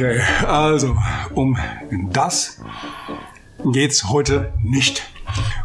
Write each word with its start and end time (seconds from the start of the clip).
Okay, 0.00 0.18
also 0.46 0.96
um 1.34 1.58
das 2.10 2.58
geht's 3.70 4.08
heute 4.08 4.50
nicht. 4.64 5.02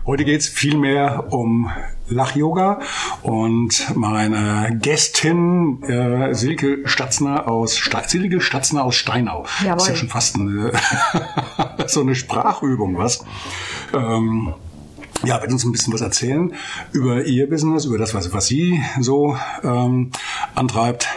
Heute 0.06 0.26
geht's 0.26 0.50
vielmehr 0.50 1.32
um 1.32 1.72
Lach-Yoga 2.10 2.82
und 3.24 3.96
meine 3.96 4.78
Gästin 4.82 5.82
äh, 5.84 6.34
Silke 6.34 6.80
Statzner 6.84 7.48
aus 7.48 7.78
Ste 7.78 8.02
Silke 8.08 8.42
Statzner 8.42 8.84
aus 8.84 8.96
Steinau. 8.96 9.46
Jawohl. 9.64 9.78
Ist 9.78 9.88
ja 9.88 9.96
schon 9.96 10.10
fast 10.10 10.36
eine, 10.36 10.74
so 11.88 12.02
eine 12.02 12.14
Sprachübung, 12.14 12.98
was? 12.98 13.24
Ähm, 13.94 14.54
ja, 15.24 15.40
wird 15.40 15.54
uns 15.54 15.64
ein 15.64 15.72
bisschen 15.72 15.94
was 15.94 16.02
erzählen 16.02 16.54
über 16.92 17.24
ihr 17.24 17.50
Business, 17.50 17.86
über 17.86 17.98
das, 17.98 18.14
was, 18.14 18.34
was 18.34 18.48
sie 18.48 18.84
so 19.00 19.38
ähm, 19.64 20.12
antreibt. 20.56 21.08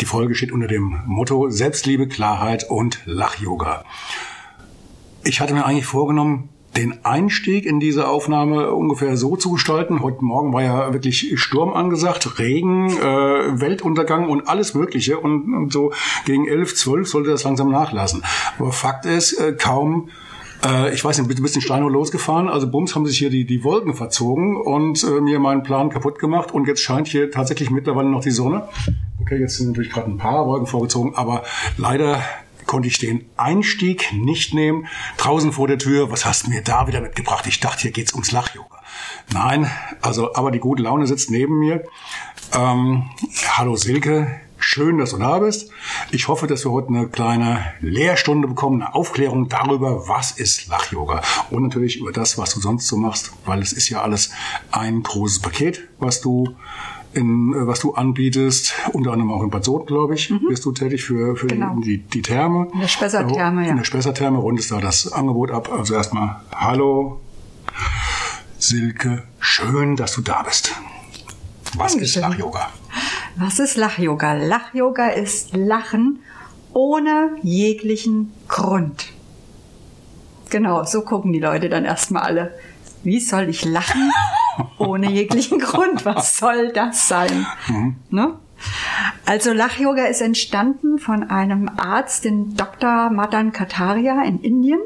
Die 0.00 0.06
Folge 0.06 0.34
steht 0.34 0.50
unter 0.50 0.66
dem 0.66 1.00
Motto 1.06 1.50
Selbstliebe, 1.50 2.08
Klarheit 2.08 2.68
und 2.68 3.00
Lach-Yoga. 3.04 3.84
Ich 5.22 5.40
hatte 5.40 5.54
mir 5.54 5.64
eigentlich 5.64 5.86
vorgenommen, 5.86 6.48
den 6.76 7.04
Einstieg 7.04 7.64
in 7.64 7.78
diese 7.78 8.08
Aufnahme 8.08 8.72
ungefähr 8.72 9.16
so 9.16 9.36
zu 9.36 9.52
gestalten. 9.52 10.02
Heute 10.02 10.24
Morgen 10.24 10.52
war 10.52 10.62
ja 10.62 10.92
wirklich 10.92 11.40
Sturm 11.40 11.72
angesagt, 11.72 12.40
Regen, 12.40 12.90
äh, 12.90 13.60
Weltuntergang 13.60 14.28
und 14.28 14.48
alles 14.48 14.74
Mögliche. 14.74 15.20
Und, 15.20 15.54
und 15.54 15.72
so 15.72 15.92
gegen 16.24 16.48
11, 16.48 16.74
12 16.74 17.08
sollte 17.08 17.30
das 17.30 17.44
langsam 17.44 17.70
nachlassen. 17.70 18.24
Aber 18.58 18.72
Fakt 18.72 19.06
ist, 19.06 19.34
äh, 19.34 19.52
kaum 19.52 20.10
äh, 20.64 20.92
ich 20.94 21.04
weiß 21.04 21.18
nicht, 21.18 21.38
du 21.38 21.42
bist 21.42 21.56
in 21.56 21.62
Steinau 21.62 21.88
losgefahren, 21.88 22.48
also 22.48 22.70
bums 22.70 22.94
haben 22.94 23.06
sich 23.06 23.18
hier 23.18 23.30
die, 23.30 23.44
die 23.44 23.64
Wolken 23.64 23.94
verzogen 23.94 24.56
und 24.56 25.04
äh, 25.04 25.20
mir 25.20 25.38
meinen 25.38 25.62
Plan 25.62 25.90
kaputt 25.90 26.18
gemacht 26.18 26.52
und 26.52 26.66
jetzt 26.66 26.80
scheint 26.80 27.06
hier 27.06 27.30
tatsächlich 27.30 27.70
mittlerweile 27.70 28.08
noch 28.08 28.22
die 28.22 28.30
Sonne. 28.30 28.68
Okay, 29.24 29.38
jetzt 29.38 29.56
sind 29.56 29.68
natürlich 29.68 29.90
gerade 29.90 30.10
ein 30.10 30.18
paar 30.18 30.46
Wolken 30.46 30.66
vorgezogen, 30.66 31.14
aber 31.14 31.44
leider 31.78 32.22
konnte 32.66 32.88
ich 32.88 32.98
den 32.98 33.24
Einstieg 33.38 34.12
nicht 34.12 34.52
nehmen. 34.52 34.86
Draußen 35.16 35.50
vor 35.52 35.66
der 35.66 35.78
Tür, 35.78 36.10
was 36.10 36.26
hast 36.26 36.44
du 36.44 36.50
mir 36.50 36.60
da 36.60 36.86
wieder 36.88 37.00
mitgebracht? 37.00 37.46
Ich 37.46 37.58
dachte, 37.58 37.80
hier 37.80 37.90
geht's 37.90 38.12
ums 38.12 38.32
Lach-Yoga. 38.32 38.82
Nein, 39.32 39.70
also, 40.02 40.34
aber 40.34 40.50
die 40.50 40.58
gute 40.58 40.82
Laune 40.82 41.06
sitzt 41.06 41.30
neben 41.30 41.58
mir. 41.58 41.84
Ähm, 42.52 43.08
hallo 43.56 43.76
Silke, 43.76 44.30
schön, 44.58 44.98
dass 44.98 45.12
du 45.12 45.16
da 45.16 45.38
bist. 45.38 45.70
Ich 46.10 46.28
hoffe, 46.28 46.46
dass 46.46 46.66
wir 46.66 46.72
heute 46.72 46.88
eine 46.88 47.08
kleine 47.08 47.64
Lehrstunde 47.80 48.46
bekommen, 48.46 48.82
eine 48.82 48.94
Aufklärung 48.94 49.48
darüber, 49.48 50.06
was 50.06 50.32
ist 50.32 50.66
Lach-Yoga 50.68 51.22
und 51.48 51.62
natürlich 51.62 51.96
über 51.96 52.12
das, 52.12 52.36
was 52.36 52.52
du 52.52 52.60
sonst 52.60 52.88
so 52.88 52.98
machst, 52.98 53.32
weil 53.46 53.62
es 53.62 53.72
ist 53.72 53.88
ja 53.88 54.02
alles 54.02 54.32
ein 54.70 55.02
großes 55.02 55.38
Paket, 55.38 55.88
was 55.98 56.20
du 56.20 56.54
in, 57.14 57.52
äh, 57.54 57.66
was 57.66 57.80
du 57.80 57.94
anbietest, 57.94 58.74
unter 58.92 59.12
anderem 59.12 59.30
auch 59.32 59.42
in 59.42 59.50
Bad 59.50 59.64
Soden, 59.64 59.86
glaube 59.86 60.14
ich, 60.14 60.32
bist 60.48 60.64
du 60.64 60.72
tätig 60.72 61.04
für, 61.04 61.36
für 61.36 61.46
Genau. 61.46 61.76
die, 61.80 61.98
die 61.98 62.22
Therme. 62.22 62.68
In 62.72 62.80
der 62.80 62.88
Spessartherme, 62.88 63.64
ja. 63.64 63.70
In 63.70 63.76
der 63.76 63.84
Spessartherme 63.84 64.38
rundest 64.38 64.70
da 64.70 64.80
das 64.80 65.12
Angebot 65.12 65.50
ab. 65.50 65.70
Also 65.72 65.94
erstmal 65.94 66.40
Hallo, 66.54 67.20
Silke, 68.58 69.22
schön, 69.40 69.96
dass 69.96 70.14
du 70.14 70.20
da 70.22 70.42
bist. 70.42 70.72
Was 71.76 71.94
ist 71.94 72.16
Dankeschön. 72.16 72.22
Lach-Yoga? 72.22 72.68
Was 73.36 73.58
ist 73.58 73.76
Lach-Yoga? 73.76 74.32
Lach-Yoga 74.34 75.08
ist 75.08 75.54
Lachen 75.56 76.20
ohne 76.72 77.36
jeglichen 77.42 78.32
Grund. 78.48 79.06
Genau, 80.50 80.84
so 80.84 81.02
gucken 81.02 81.32
die 81.32 81.40
Leute 81.40 81.68
dann 81.68 81.84
erstmal 81.84 82.22
alle. 82.22 82.54
Wie 83.02 83.18
soll 83.20 83.48
ich 83.48 83.64
lachen 83.64 84.10
ohne 84.78 85.10
jeglichen 85.10 85.58
Grund? 85.58 86.04
Was 86.04 86.38
soll 86.38 86.72
das 86.72 87.08
sein? 87.08 87.46
Ne? 88.10 88.38
Also 89.26 89.52
Lach-Yoga 89.52 90.04
ist 90.04 90.20
entstanden 90.20 90.98
von 90.98 91.24
einem 91.24 91.70
Arzt, 91.76 92.24
den 92.24 92.54
Dr. 92.54 93.10
Madan 93.10 93.52
Kataria 93.52 94.22
in 94.24 94.40
Indien. 94.40 94.80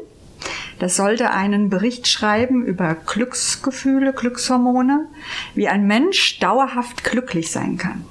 Das 0.78 0.96
sollte 0.96 1.32
einen 1.32 1.70
Bericht 1.70 2.06
schreiben 2.06 2.64
über 2.64 2.94
Glücksgefühle, 2.94 4.12
Glückshormone, 4.12 5.08
wie 5.54 5.68
ein 5.68 5.86
Mensch 5.86 6.38
dauerhaft 6.38 7.02
glücklich 7.02 7.50
sein 7.50 7.76
kann. 7.76 8.04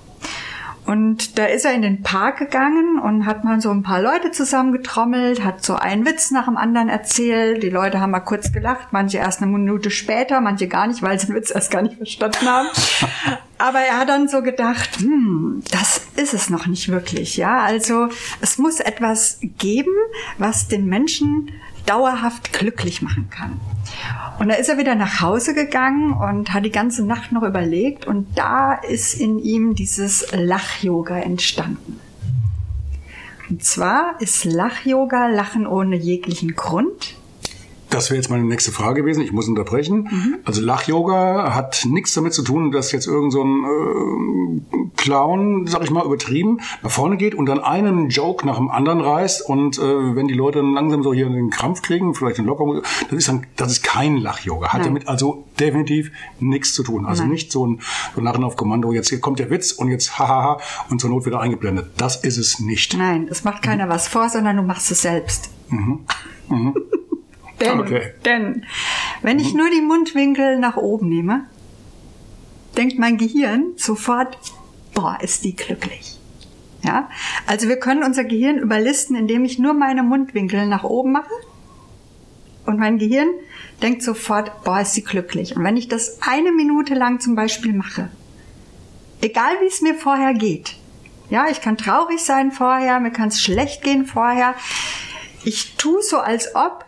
Und 0.88 1.38
da 1.38 1.46
ist 1.46 1.66
er 1.66 1.74
in 1.74 1.82
den 1.82 2.02
Park 2.02 2.38
gegangen 2.38 2.98
und 2.98 3.26
hat 3.26 3.44
mal 3.44 3.60
so 3.60 3.70
ein 3.72 3.84
paar 3.84 4.02
Leute 4.02 4.32
zusammengetrommelt, 4.32 5.44
hat 5.44 5.62
so 5.62 5.76
einen 5.76 6.06
Witz 6.06 6.32
nach 6.32 6.46
dem 6.46 6.56
anderen 6.56 6.88
erzählt. 6.88 7.62
Die 7.62 7.70
Leute 7.70 8.00
haben 8.00 8.12
mal 8.12 8.22
kurz 8.22 8.54
gelacht, 8.54 8.88
manche 8.92 9.18
erst 9.18 9.42
eine 9.42 9.52
Minute 9.52 9.92
später, 9.92 10.40
manche 10.40 10.70
gar 10.70 10.88
nicht, 10.88 11.02
weil 11.02 11.20
sie 11.20 11.28
den 11.28 11.36
Witz 11.36 11.52
erst 11.52 11.72
gar 11.72 11.82
nicht 11.82 11.98
verstanden 11.98 12.48
haben. 12.48 12.70
Aber 13.58 13.80
er 13.80 13.98
hat 13.98 14.08
dann 14.08 14.30
so 14.30 14.42
gedacht, 14.42 15.00
hm, 15.00 15.62
das 15.72 16.08
ist 16.16 16.34
es 16.34 16.50
noch 16.50 16.68
nicht 16.68 16.88
wirklich, 16.88 17.36
ja. 17.36 17.60
Also 17.60 18.08
es 18.40 18.58
muss 18.58 18.80
etwas 18.80 19.40
geben, 19.42 19.92
was 20.38 20.70
den 20.70 20.86
Menschen 20.86 21.52
dauerhaft 21.86 22.54
glücklich 22.54 23.02
machen 23.02 23.30
kann. 23.30 23.60
Und 24.40 24.50
da 24.50 24.56
ist 24.56 24.70
er 24.70 24.78
wieder 24.78 24.96
nach 24.96 25.22
Hause 25.22 25.54
gegangen 25.54 26.14
und 26.14 26.54
hat 26.54 26.66
die 26.66 26.72
ganze 26.72 27.06
Nacht 27.06 27.32
noch 27.32 27.44
überlegt 27.44 28.06
und 28.06 28.38
da 28.38 28.74
ist 28.74 29.16
in 29.16 29.40
ihm 29.40 29.74
dieses 29.76 30.28
Lach-Yoga 30.32 31.18
entstanden. 31.18 32.00
Und 33.50 33.64
zwar 33.64 34.16
ist 34.20 34.46
Lach-Yoga 34.46 35.28
Lachen 35.28 35.66
ohne 35.66 35.96
jeglichen 35.96 36.56
Grund. 36.56 37.16
Das 37.90 38.10
wäre 38.10 38.18
jetzt 38.18 38.30
meine 38.30 38.44
nächste 38.44 38.72
Frage 38.72 39.02
gewesen. 39.02 39.24
Ich 39.24 39.32
muss 39.32 39.48
unterbrechen. 39.48 40.40
Also 40.44 40.62
Lach-Yoga 40.62 41.56
hat 41.56 41.86
nichts 41.90 42.14
damit 42.14 42.34
zu 42.34 42.44
tun, 42.44 42.72
dass 42.72 42.92
jetzt 42.92 43.08
irgend 43.08 43.32
so 43.32 43.44
ein 43.44 43.64
äh, 43.64 44.90
Clown, 44.98 45.68
sag 45.68 45.84
ich 45.84 45.92
mal, 45.92 46.06
übertrieben 46.06 46.60
nach 46.84 46.92
vorne 46.92 47.18
geht 47.18 47.34
und 47.36 47.46
dann 47.46 47.60
einen 47.60 48.10
Joke 48.10 48.46
nach 48.46 48.58
dem 48.58 48.70
anderen 48.70 49.00
reißt 49.00 49.48
und 49.48 49.78
äh, 49.78 50.16
wenn 50.16 50.28
die 50.28 50.34
Leute 50.34 50.60
dann 50.60 50.74
langsam 50.74 51.04
so 51.04 51.14
hier 51.14 51.30
den 51.30 51.50
Krampf 51.50 51.82
kriegen, 51.82 52.14
vielleicht 52.14 52.40
eine 52.40 52.48
Lockerung, 52.48 52.82
das 53.10 53.18
ist 53.18 53.30
dann, 53.30 53.46
das 53.56 53.72
ist 53.72 53.84
kein 53.84 54.18
Lach-Yoga. 54.18 54.70
Hat 54.70 54.82
Nein. 54.82 54.90
damit 54.90 55.08
also 55.08 55.46
definitiv 55.60 56.12
nichts 56.40 56.74
zu 56.74 56.84
tun. 56.84 57.06
Also 57.06 57.24
Nein. 57.24 57.32
nicht 57.32 57.52
so 57.52 57.66
ein, 57.66 57.80
so 58.16 58.22
Lachen 58.22 58.44
auf 58.44 58.58
Kommando, 58.58 58.92
jetzt 58.92 59.10
hier 59.10 59.22
kommt 59.22 59.40
der 59.40 59.50
Witz 59.50 59.72
und 59.72 59.90
jetzt 59.90 60.20
hahaha 60.20 60.60
und 60.90 61.00
zur 61.00 61.10
Not 61.10 61.26
wieder 61.26 61.40
eingeblendet. 61.40 61.92
Das 61.98 62.18
ist 62.18 62.38
es 62.38 62.60
nicht. 62.60 62.98
Nein, 62.98 63.28
es 63.30 63.44
macht 63.44 63.62
keiner 63.62 63.88
was 63.88 64.08
vor, 64.08 64.30
sondern 64.30 64.58
du 64.58 64.64
machst 64.64 64.92
es 64.92 65.02
selbst. 65.02 65.50
denn, 67.60 67.80
Okay. 67.80 68.14
denn, 68.26 68.66
wenn 69.22 69.40
ich 69.40 69.54
nur 69.54 69.70
die 69.70 69.82
Mundwinkel 69.82 70.60
nach 70.60 70.78
oben 70.78 71.10
nehme, 71.10 71.46
denkt 72.76 73.00
mein 73.00 73.18
Gehirn 73.18 73.74
sofort, 73.76 74.38
boah, 74.94 75.18
ist 75.22 75.44
die 75.44 75.56
glücklich. 75.56 76.18
Ja, 76.84 77.10
also 77.48 77.68
wir 77.68 77.78
können 77.78 78.04
unser 78.04 78.24
Gehirn 78.24 78.60
überlisten, 78.60 79.16
indem 79.16 79.44
ich 79.44 79.60
nur 79.60 79.74
meine 79.74 80.04
Mundwinkel 80.04 80.68
nach 80.68 80.84
oben 80.84 81.12
mache. 81.12 81.34
Und 82.66 82.80
mein 82.80 82.98
Gehirn 82.98 83.30
denkt 83.82 84.04
sofort, 84.04 84.64
boah, 84.64 84.82
ist 84.82 84.94
sie 84.94 85.04
glücklich. 85.04 85.56
Und 85.56 85.64
wenn 85.64 85.78
ich 85.78 85.88
das 85.88 86.20
eine 86.22 86.52
Minute 86.52 86.94
lang 86.94 87.20
zum 87.20 87.36
Beispiel 87.36 87.74
mache, 87.74 88.10
egal 89.22 89.54
wie 89.62 89.68
es 89.68 89.82
mir 89.82 89.96
vorher 89.96 90.34
geht, 90.34 90.76
ja, 91.30 91.48
ich 91.50 91.62
kann 91.62 91.78
traurig 91.78 92.20
sein 92.20 92.52
vorher, 92.52 93.00
mir 93.00 93.12
kann 93.12 93.30
es 93.30 93.42
schlecht 93.42 93.82
gehen 93.84 94.06
vorher, 94.06 94.54
ich 95.44 95.76
tue 95.76 96.02
so, 96.02 96.20
als 96.20 96.56
ob 96.56 96.86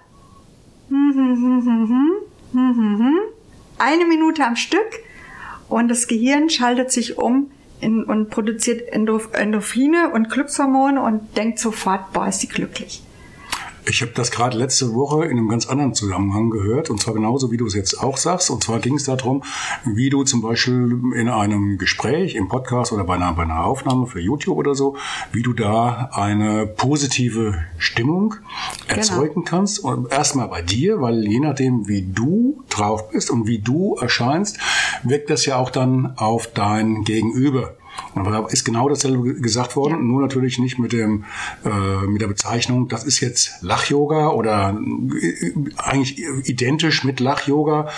eine 3.77 4.06
Minute 4.07 4.45
am 4.45 4.56
Stück 4.56 4.88
und 5.68 5.88
das 5.88 6.07
Gehirn 6.07 6.50
schaltet 6.50 6.91
sich 6.91 7.18
um 7.18 7.51
in, 7.80 8.03
und 8.03 8.30
produziert 8.30 8.94
Endorph- 8.94 9.33
Endorphine 9.33 10.09
und 10.09 10.30
Glückshormone 10.30 11.01
und 11.01 11.38
denkt 11.38 11.59
sofort, 11.59 12.12
boah, 12.12 12.27
ist 12.27 12.41
sie 12.41 12.47
glücklich. 12.47 13.03
Ich 13.89 14.03
habe 14.03 14.12
das 14.13 14.30
gerade 14.30 14.56
letzte 14.56 14.94
Woche 14.94 15.25
in 15.25 15.31
einem 15.31 15.50
ganz 15.50 15.65
anderen 15.65 15.95
Zusammenhang 15.95 16.51
gehört, 16.51 16.91
und 16.91 17.01
zwar 17.01 17.15
genauso, 17.15 17.51
wie 17.51 17.57
du 17.57 17.65
es 17.65 17.74
jetzt 17.74 18.00
auch 18.00 18.18
sagst. 18.18 18.51
Und 18.51 18.63
zwar 18.63 18.80
ging 18.80 18.95
es 18.95 19.06
darum, 19.06 19.44
wie 19.83 20.12
du 20.12 20.24
zum 20.24 20.41
Beispiel 20.41 21.01
in 21.15 21.27
einem 21.27 21.80
Gespräch, 21.80 22.36
im 22.36 22.50
Podcast 22.50 22.91
oder 22.91 23.03
bei 23.03 23.15
einer, 23.15 23.33
bei 23.33 23.41
einer 23.44 23.65
Aufnahme 23.65 24.06
für 24.06 24.19
YouTube 24.19 24.57
oder 24.57 24.75
so, 24.75 24.95
wie 25.31 25.41
du 25.41 25.53
da 25.53 26.12
eine 26.13 26.68
positive 26.68 27.63
Stimmung 27.80 28.36
erzeugen 28.88 29.44
kannst. 29.44 29.80
Und 29.80 30.12
erstmal 30.12 30.50
bei 30.50 30.62
dir, 30.62 31.01
weil 31.01 31.27
je 31.27 31.39
nachdem, 31.39 31.88
wie 31.88 32.03
du 32.03 32.63
drauf 32.69 33.09
bist 33.09 33.31
und 33.31 33.47
wie 33.47 33.57
du 33.57 33.95
erscheinst, 34.00 34.59
wirkt 35.01 35.31
das 35.31 35.47
ja 35.47 35.56
auch 35.56 35.71
dann 35.71 36.15
auf 36.15 36.45
dein 36.53 37.03
Gegenüber. 37.06 37.75
Da 38.16 38.46
ist 38.48 38.66
genau 38.66 38.90
dasselbe 38.90 39.36
gesagt 39.36 39.75
worden, 39.75 39.94
ja. 39.94 40.00
nur 40.00 40.22
natürlich 40.22 40.60
nicht 40.60 40.80
mit 40.80 40.94
dem 40.94 41.25
äh, 41.66 42.07
mit 42.07 42.22
der 42.22 42.28
Bezeichnung, 42.28 42.88
das 42.88 43.04
ist 43.04 43.19
jetzt 43.19 43.62
Lach-Yoga 43.62 44.30
oder 44.30 44.78
äh, 45.22 45.54
eigentlich 45.78 46.19
identisch 46.19 47.04
mit 47.04 47.19
Lach-Yoga. 47.19 47.90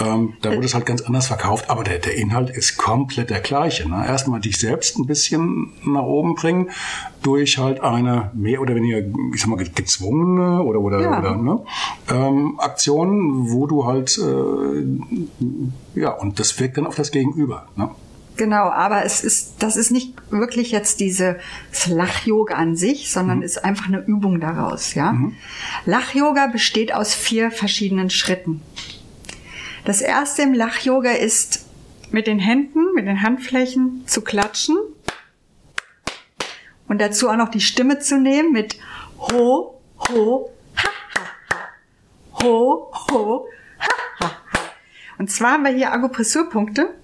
Ähm, 0.00 0.34
da 0.40 0.54
wurde 0.54 0.64
es 0.64 0.74
halt 0.74 0.86
ganz 0.86 1.02
anders 1.02 1.26
verkauft, 1.26 1.68
aber 1.68 1.84
der, 1.84 1.98
der 1.98 2.16
Inhalt 2.16 2.48
ist 2.50 2.78
komplett 2.78 3.28
der 3.28 3.40
gleiche. 3.40 3.88
Ne? 3.88 4.06
Erstmal 4.06 4.40
dich 4.40 4.58
selbst 4.58 4.98
ein 4.98 5.06
bisschen 5.06 5.72
nach 5.84 6.04
oben 6.04 6.34
bringen 6.34 6.70
durch 7.22 7.58
halt 7.58 7.80
eine 7.82 8.30
mehr 8.34 8.60
oder 8.62 8.74
weniger, 8.74 8.98
ich 9.34 9.40
sag 9.40 9.48
mal, 9.48 9.62
gezwungene 9.62 10.62
oder 10.62 10.80
oder, 10.80 11.00
ja. 11.00 11.18
oder 11.18 11.36
ne? 11.36 11.60
ähm, 12.10 12.58
Aktion, 12.58 13.50
wo 13.50 13.66
du 13.66 13.84
halt 13.84 14.18
äh, 14.18 16.00
ja 16.00 16.10
und 16.12 16.40
das 16.40 16.58
wirkt 16.58 16.78
dann 16.78 16.86
auf 16.86 16.94
das 16.94 17.10
Gegenüber. 17.10 17.68
Ne? 17.76 17.90
Genau, 18.36 18.70
aber 18.70 19.04
es 19.04 19.22
ist, 19.22 19.62
das 19.62 19.76
ist 19.76 19.90
nicht 19.90 20.14
wirklich 20.30 20.70
jetzt 20.70 21.00
diese 21.00 21.38
Lach-Yoga 21.86 22.54
an 22.54 22.76
sich, 22.76 23.12
sondern 23.12 23.38
mhm. 23.38 23.44
ist 23.44 23.62
einfach 23.64 23.88
eine 23.88 24.00
Übung 24.00 24.40
daraus, 24.40 24.94
ja. 24.94 25.12
Mhm. 25.12 25.36
Lach-Yoga 25.84 26.46
besteht 26.46 26.94
aus 26.94 27.14
vier 27.14 27.50
verschiedenen 27.50 28.08
Schritten. 28.08 28.62
Das 29.84 30.00
erste 30.00 30.42
im 30.42 30.54
Lach-Yoga 30.54 31.10
ist 31.10 31.66
mit 32.10 32.26
den 32.26 32.38
Händen, 32.38 32.94
mit 32.94 33.06
den 33.06 33.22
Handflächen 33.22 34.04
zu 34.06 34.22
klatschen 34.22 34.76
und 36.88 37.00
dazu 37.00 37.28
auch 37.28 37.36
noch 37.36 37.50
die 37.50 37.60
Stimme 37.60 37.98
zu 37.98 38.18
nehmen 38.18 38.52
mit 38.52 38.78
ho, 39.18 39.80
ho, 40.08 40.52
ha, 40.76 40.88
ha, 41.14 41.20
ha. 41.50 42.42
Ho, 42.42 42.92
ho, 43.10 43.46
ha, 43.78 44.20
ha, 44.20 44.30
ha. 44.52 44.58
Und 45.18 45.30
zwar 45.30 45.52
haben 45.52 45.64
wir 45.64 45.72
hier 45.72 45.92
Akupressurpunkte 45.92 46.94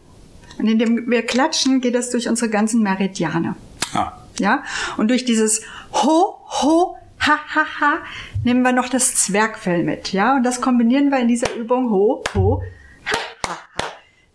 und 0.58 0.66
indem 0.66 1.10
wir 1.10 1.22
klatschen, 1.22 1.80
geht 1.80 1.94
das 1.94 2.10
durch 2.10 2.28
unsere 2.28 2.50
ganzen 2.50 2.82
Meridiane. 2.82 3.56
Ah. 3.94 4.12
Ja? 4.38 4.62
Und 4.96 5.08
durch 5.08 5.24
dieses 5.24 5.62
Ho, 5.92 6.36
Ho, 6.62 6.96
Ha, 7.20 7.38
Ha, 7.54 7.66
Ha 7.80 7.98
nehmen 8.44 8.62
wir 8.62 8.72
noch 8.72 8.88
das 8.88 9.14
Zwergfell 9.16 9.82
mit. 9.82 10.12
Ja? 10.12 10.36
Und 10.36 10.44
das 10.44 10.60
kombinieren 10.60 11.10
wir 11.10 11.18
in 11.18 11.28
dieser 11.28 11.54
Übung 11.54 11.90
Ho, 11.90 12.22
Ho, 12.34 12.62
Ha, 13.06 13.16
Ha, 13.48 13.52
Ha. 13.52 13.84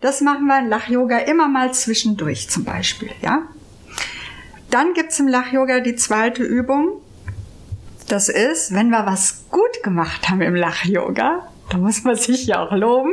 Das 0.00 0.20
machen 0.20 0.46
wir 0.46 0.58
in 0.58 0.68
Lach-Yoga 0.68 1.18
immer 1.18 1.48
mal 1.48 1.72
zwischendurch 1.72 2.50
zum 2.50 2.64
Beispiel. 2.64 3.10
Ja? 3.22 3.42
Dann 4.70 4.92
gibt's 4.92 5.18
im 5.20 5.28
Lach-Yoga 5.28 5.80
die 5.80 5.96
zweite 5.96 6.42
Übung. 6.42 7.00
Das 8.08 8.28
ist, 8.28 8.74
wenn 8.74 8.90
wir 8.90 9.06
was 9.06 9.44
gut 9.50 9.82
gemacht 9.82 10.28
haben 10.28 10.42
im 10.42 10.54
Lach-Yoga, 10.54 11.48
da 11.70 11.78
muss 11.78 12.04
man 12.04 12.16
sich 12.16 12.46
ja 12.46 12.62
auch 12.62 12.72
loben. 12.72 13.12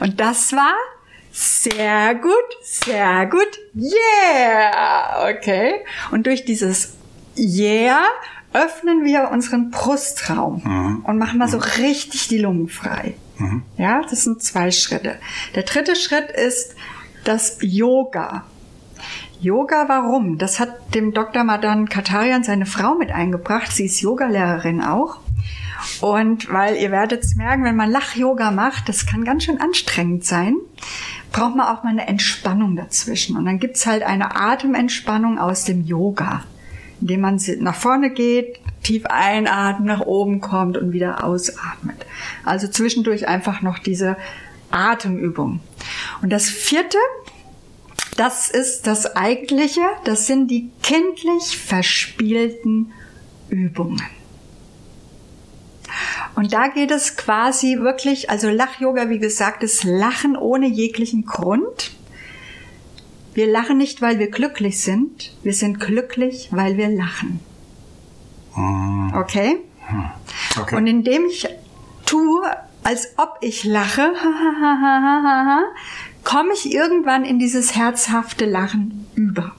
Und 0.00 0.18
das 0.20 0.52
war 0.52 0.72
sehr 1.34 2.14
gut, 2.14 2.32
sehr 2.62 3.26
gut, 3.26 3.58
yeah, 3.74 5.28
okay. 5.28 5.84
Und 6.12 6.26
durch 6.26 6.44
dieses 6.44 6.94
yeah 7.36 8.04
öffnen 8.52 9.04
wir 9.04 9.30
unseren 9.32 9.70
Brustraum 9.70 10.62
mhm. 10.64 11.04
und 11.04 11.18
machen 11.18 11.40
mal 11.40 11.48
so 11.48 11.56
mhm. 11.56 11.64
richtig 11.64 12.28
die 12.28 12.38
Lungen 12.38 12.68
frei. 12.68 13.14
Mhm. 13.38 13.62
Ja, 13.76 14.02
das 14.02 14.22
sind 14.22 14.44
zwei 14.44 14.70
Schritte. 14.70 15.16
Der 15.56 15.64
dritte 15.64 15.96
Schritt 15.96 16.30
ist 16.30 16.76
das 17.24 17.58
Yoga. 17.60 18.44
Yoga, 19.40 19.88
warum? 19.88 20.38
Das 20.38 20.60
hat 20.60 20.94
dem 20.94 21.12
Dr. 21.12 21.42
Madan 21.42 21.88
Katarian 21.88 22.44
seine 22.44 22.64
Frau 22.64 22.94
mit 22.94 23.10
eingebracht. 23.10 23.72
Sie 23.72 23.86
ist 23.86 24.00
Yogalehrerin 24.00 24.82
auch. 24.82 25.18
Und 26.00 26.50
weil 26.52 26.76
ihr 26.76 26.92
werdet 26.92 27.24
es 27.24 27.34
merken, 27.34 27.64
wenn 27.64 27.76
man 27.76 27.90
Lach-Yoga 27.90 28.52
macht, 28.52 28.88
das 28.88 29.04
kann 29.04 29.24
ganz 29.24 29.44
schön 29.44 29.60
anstrengend 29.60 30.24
sein 30.24 30.54
braucht 31.34 31.56
man 31.56 31.66
auch 31.66 31.82
mal 31.82 31.90
eine 31.90 32.06
Entspannung 32.06 32.76
dazwischen. 32.76 33.36
Und 33.36 33.44
dann 33.44 33.58
gibt's 33.58 33.86
halt 33.86 34.04
eine 34.04 34.36
Atementspannung 34.36 35.40
aus 35.40 35.64
dem 35.64 35.84
Yoga, 35.84 36.44
indem 37.00 37.22
man 37.22 37.40
nach 37.58 37.74
vorne 37.74 38.10
geht, 38.10 38.60
tief 38.84 39.04
einatmet, 39.06 39.88
nach 39.88 40.06
oben 40.06 40.40
kommt 40.40 40.76
und 40.76 40.92
wieder 40.92 41.24
ausatmet. 41.24 42.06
Also 42.44 42.68
zwischendurch 42.68 43.26
einfach 43.26 43.62
noch 43.62 43.80
diese 43.80 44.16
Atemübung. 44.70 45.58
Und 46.22 46.30
das 46.30 46.48
vierte, 46.48 46.98
das 48.16 48.48
ist 48.48 48.86
das 48.86 49.16
eigentliche, 49.16 49.82
das 50.04 50.28
sind 50.28 50.52
die 50.52 50.70
kindlich 50.84 51.58
verspielten 51.58 52.92
Übungen. 53.48 54.00
Und 56.34 56.52
da 56.52 56.68
geht 56.68 56.90
es 56.90 57.16
quasi 57.16 57.78
wirklich, 57.78 58.30
also 58.30 58.48
Lach-Yoga, 58.48 59.08
wie 59.08 59.18
gesagt, 59.18 59.62
ist 59.62 59.84
Lachen 59.84 60.36
ohne 60.36 60.66
jeglichen 60.66 61.24
Grund. 61.24 61.92
Wir 63.34 63.46
lachen 63.46 63.78
nicht, 63.78 64.02
weil 64.02 64.18
wir 64.18 64.30
glücklich 64.30 64.80
sind. 64.80 65.32
Wir 65.42 65.54
sind 65.54 65.80
glücklich, 65.80 66.48
weil 66.50 66.76
wir 66.76 66.88
lachen. 66.88 67.40
Hm. 68.54 69.12
Okay? 69.14 69.58
Hm. 69.86 70.04
okay. 70.60 70.76
Und 70.76 70.86
indem 70.86 71.26
ich 71.26 71.48
tue, 72.06 72.42
als 72.82 73.14
ob 73.16 73.38
ich 73.40 73.64
lache, 73.64 74.12
komme 76.24 76.52
ich 76.52 76.72
irgendwann 76.72 77.24
in 77.24 77.38
dieses 77.38 77.76
herzhafte 77.76 78.44
Lachen 78.44 79.06
über. 79.14 79.52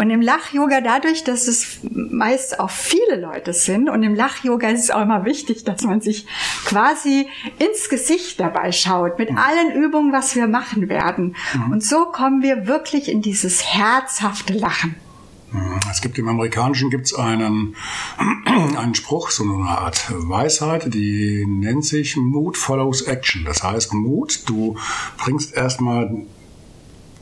Und 0.00 0.08
im 0.08 0.22
Lach-Yoga 0.22 0.80
dadurch, 0.80 1.24
dass 1.24 1.46
es 1.46 1.80
meist 1.82 2.58
auch 2.58 2.70
viele 2.70 3.20
Leute 3.20 3.52
sind 3.52 3.90
und 3.90 4.02
im 4.02 4.14
Lach-Yoga 4.14 4.70
ist 4.70 4.84
es 4.84 4.90
auch 4.90 5.02
immer 5.02 5.26
wichtig, 5.26 5.64
dass 5.64 5.82
man 5.82 6.00
sich 6.00 6.24
quasi 6.64 7.28
ins 7.58 7.90
Gesicht 7.90 8.40
dabei 8.40 8.72
schaut 8.72 9.18
mit 9.18 9.30
mhm. 9.30 9.36
allen 9.36 9.72
Übungen, 9.72 10.10
was 10.10 10.34
wir 10.34 10.46
machen 10.46 10.88
werden. 10.88 11.36
Mhm. 11.52 11.72
Und 11.72 11.84
so 11.84 12.06
kommen 12.06 12.40
wir 12.40 12.66
wirklich 12.66 13.10
in 13.10 13.20
dieses 13.20 13.62
herzhafte 13.62 14.54
Lachen. 14.54 14.94
Mhm. 15.52 15.80
Es 15.90 16.00
gibt 16.00 16.16
im 16.16 16.28
Amerikanischen 16.28 16.88
gibt's 16.88 17.12
einen, 17.12 17.76
einen 18.46 18.94
Spruch, 18.94 19.28
so 19.28 19.44
eine 19.44 19.68
Art 19.68 20.06
Weisheit, 20.16 20.94
die 20.94 21.44
nennt 21.46 21.84
sich 21.84 22.16
Mood 22.16 22.56
follows 22.56 23.02
Action. 23.02 23.44
Das 23.44 23.62
heißt, 23.62 23.92
Mut, 23.92 24.48
du 24.48 24.78
bringst 25.18 25.54
erstmal 25.54 26.24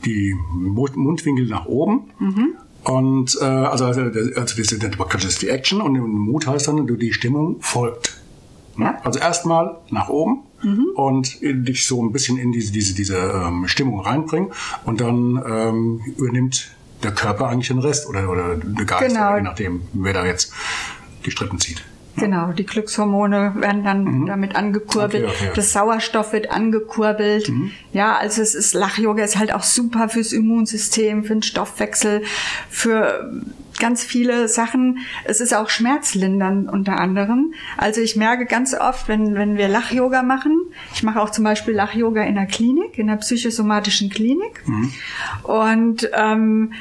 die 0.05 0.33
Mundwinkel 0.53 1.45
nach 1.47 1.65
oben 1.65 2.09
mhm. 2.19 2.55
Und 2.89 3.37
äh, 3.39 3.45
also, 3.45 3.85
also, 3.85 4.01
also 4.01 4.19
das, 4.33 4.57
das 5.11 5.23
ist 5.23 5.41
die 5.43 5.49
Action 5.49 5.79
und 5.79 5.93
Mut 5.99 6.47
heißt 6.47 6.67
dann, 6.67 6.87
du 6.87 6.95
die 6.95 7.13
Stimmung 7.13 7.57
folgt. 7.61 8.19
Ne? 8.77 8.95
Also 9.05 9.19
erstmal 9.19 9.75
nach 9.91 10.09
oben 10.09 10.39
mhm. 10.63 10.87
und 10.95 11.37
dich 11.41 11.85
so 11.85 12.03
ein 12.03 12.11
bisschen 12.11 12.37
in 12.37 12.51
diese, 12.51 12.71
diese, 12.71 12.95
diese 12.95 13.17
ähm, 13.17 13.67
Stimmung 13.67 13.99
reinbringen 13.99 14.51
und 14.85 15.01
dann 15.01 15.39
ähm, 15.47 16.01
übernimmt 16.17 16.71
der 17.03 17.11
Körper 17.11 17.47
eigentlich 17.47 17.67
den 17.67 17.77
Rest 17.77 18.09
oder, 18.09 18.27
oder 18.27 18.55
der 18.55 18.85
Geist, 18.85 19.13
genau. 19.13 19.35
je 19.35 19.43
nachdem, 19.43 19.81
wer 19.93 20.13
da 20.13 20.25
jetzt 20.25 20.51
die 21.25 21.31
Strippen 21.31 21.59
zieht. 21.59 21.83
Genau, 22.19 22.51
die 22.51 22.65
Glückshormone 22.65 23.53
werden 23.57 23.83
dann 23.83 24.03
mhm. 24.03 24.25
damit 24.25 24.55
angekurbelt. 24.55 25.25
Okay, 25.25 25.35
okay. 25.41 25.51
Das 25.55 25.73
Sauerstoff 25.73 26.33
wird 26.33 26.51
angekurbelt. 26.51 27.49
Mhm. 27.49 27.71
Ja, 27.93 28.15
also 28.17 28.41
es 28.41 28.55
ist 28.55 28.73
Lach-Yoga 28.73 29.23
ist 29.23 29.37
halt 29.37 29.53
auch 29.53 29.63
super 29.63 30.09
fürs 30.09 30.33
Immunsystem, 30.33 31.23
für 31.23 31.33
den 31.33 31.43
Stoffwechsel, 31.43 32.23
für 32.69 33.31
ganz 33.79 34.03
viele 34.03 34.47
Sachen. 34.47 34.99
Es 35.23 35.41
ist 35.41 35.55
auch 35.55 35.69
schmerzlindernd 35.69 36.69
unter 36.69 36.99
anderem. 36.99 37.53
Also 37.77 38.01
ich 38.01 38.15
merke 38.15 38.45
ganz 38.45 38.75
oft, 38.75 39.07
wenn, 39.07 39.35
wenn 39.35 39.57
wir 39.57 39.67
Lach-Yoga 39.67 40.21
machen, 40.21 40.59
ich 40.93 41.01
mache 41.01 41.19
auch 41.19 41.31
zum 41.31 41.43
Beispiel 41.43 41.73
Lach-Yoga 41.73 42.23
in 42.23 42.35
der 42.35 42.45
Klinik, 42.45 42.97
in 42.99 43.07
der 43.07 43.15
psychosomatischen 43.15 44.09
Klinik. 44.09 44.67
Mhm. 44.67 44.91
Und 45.43 46.09
ähm, 46.13 46.73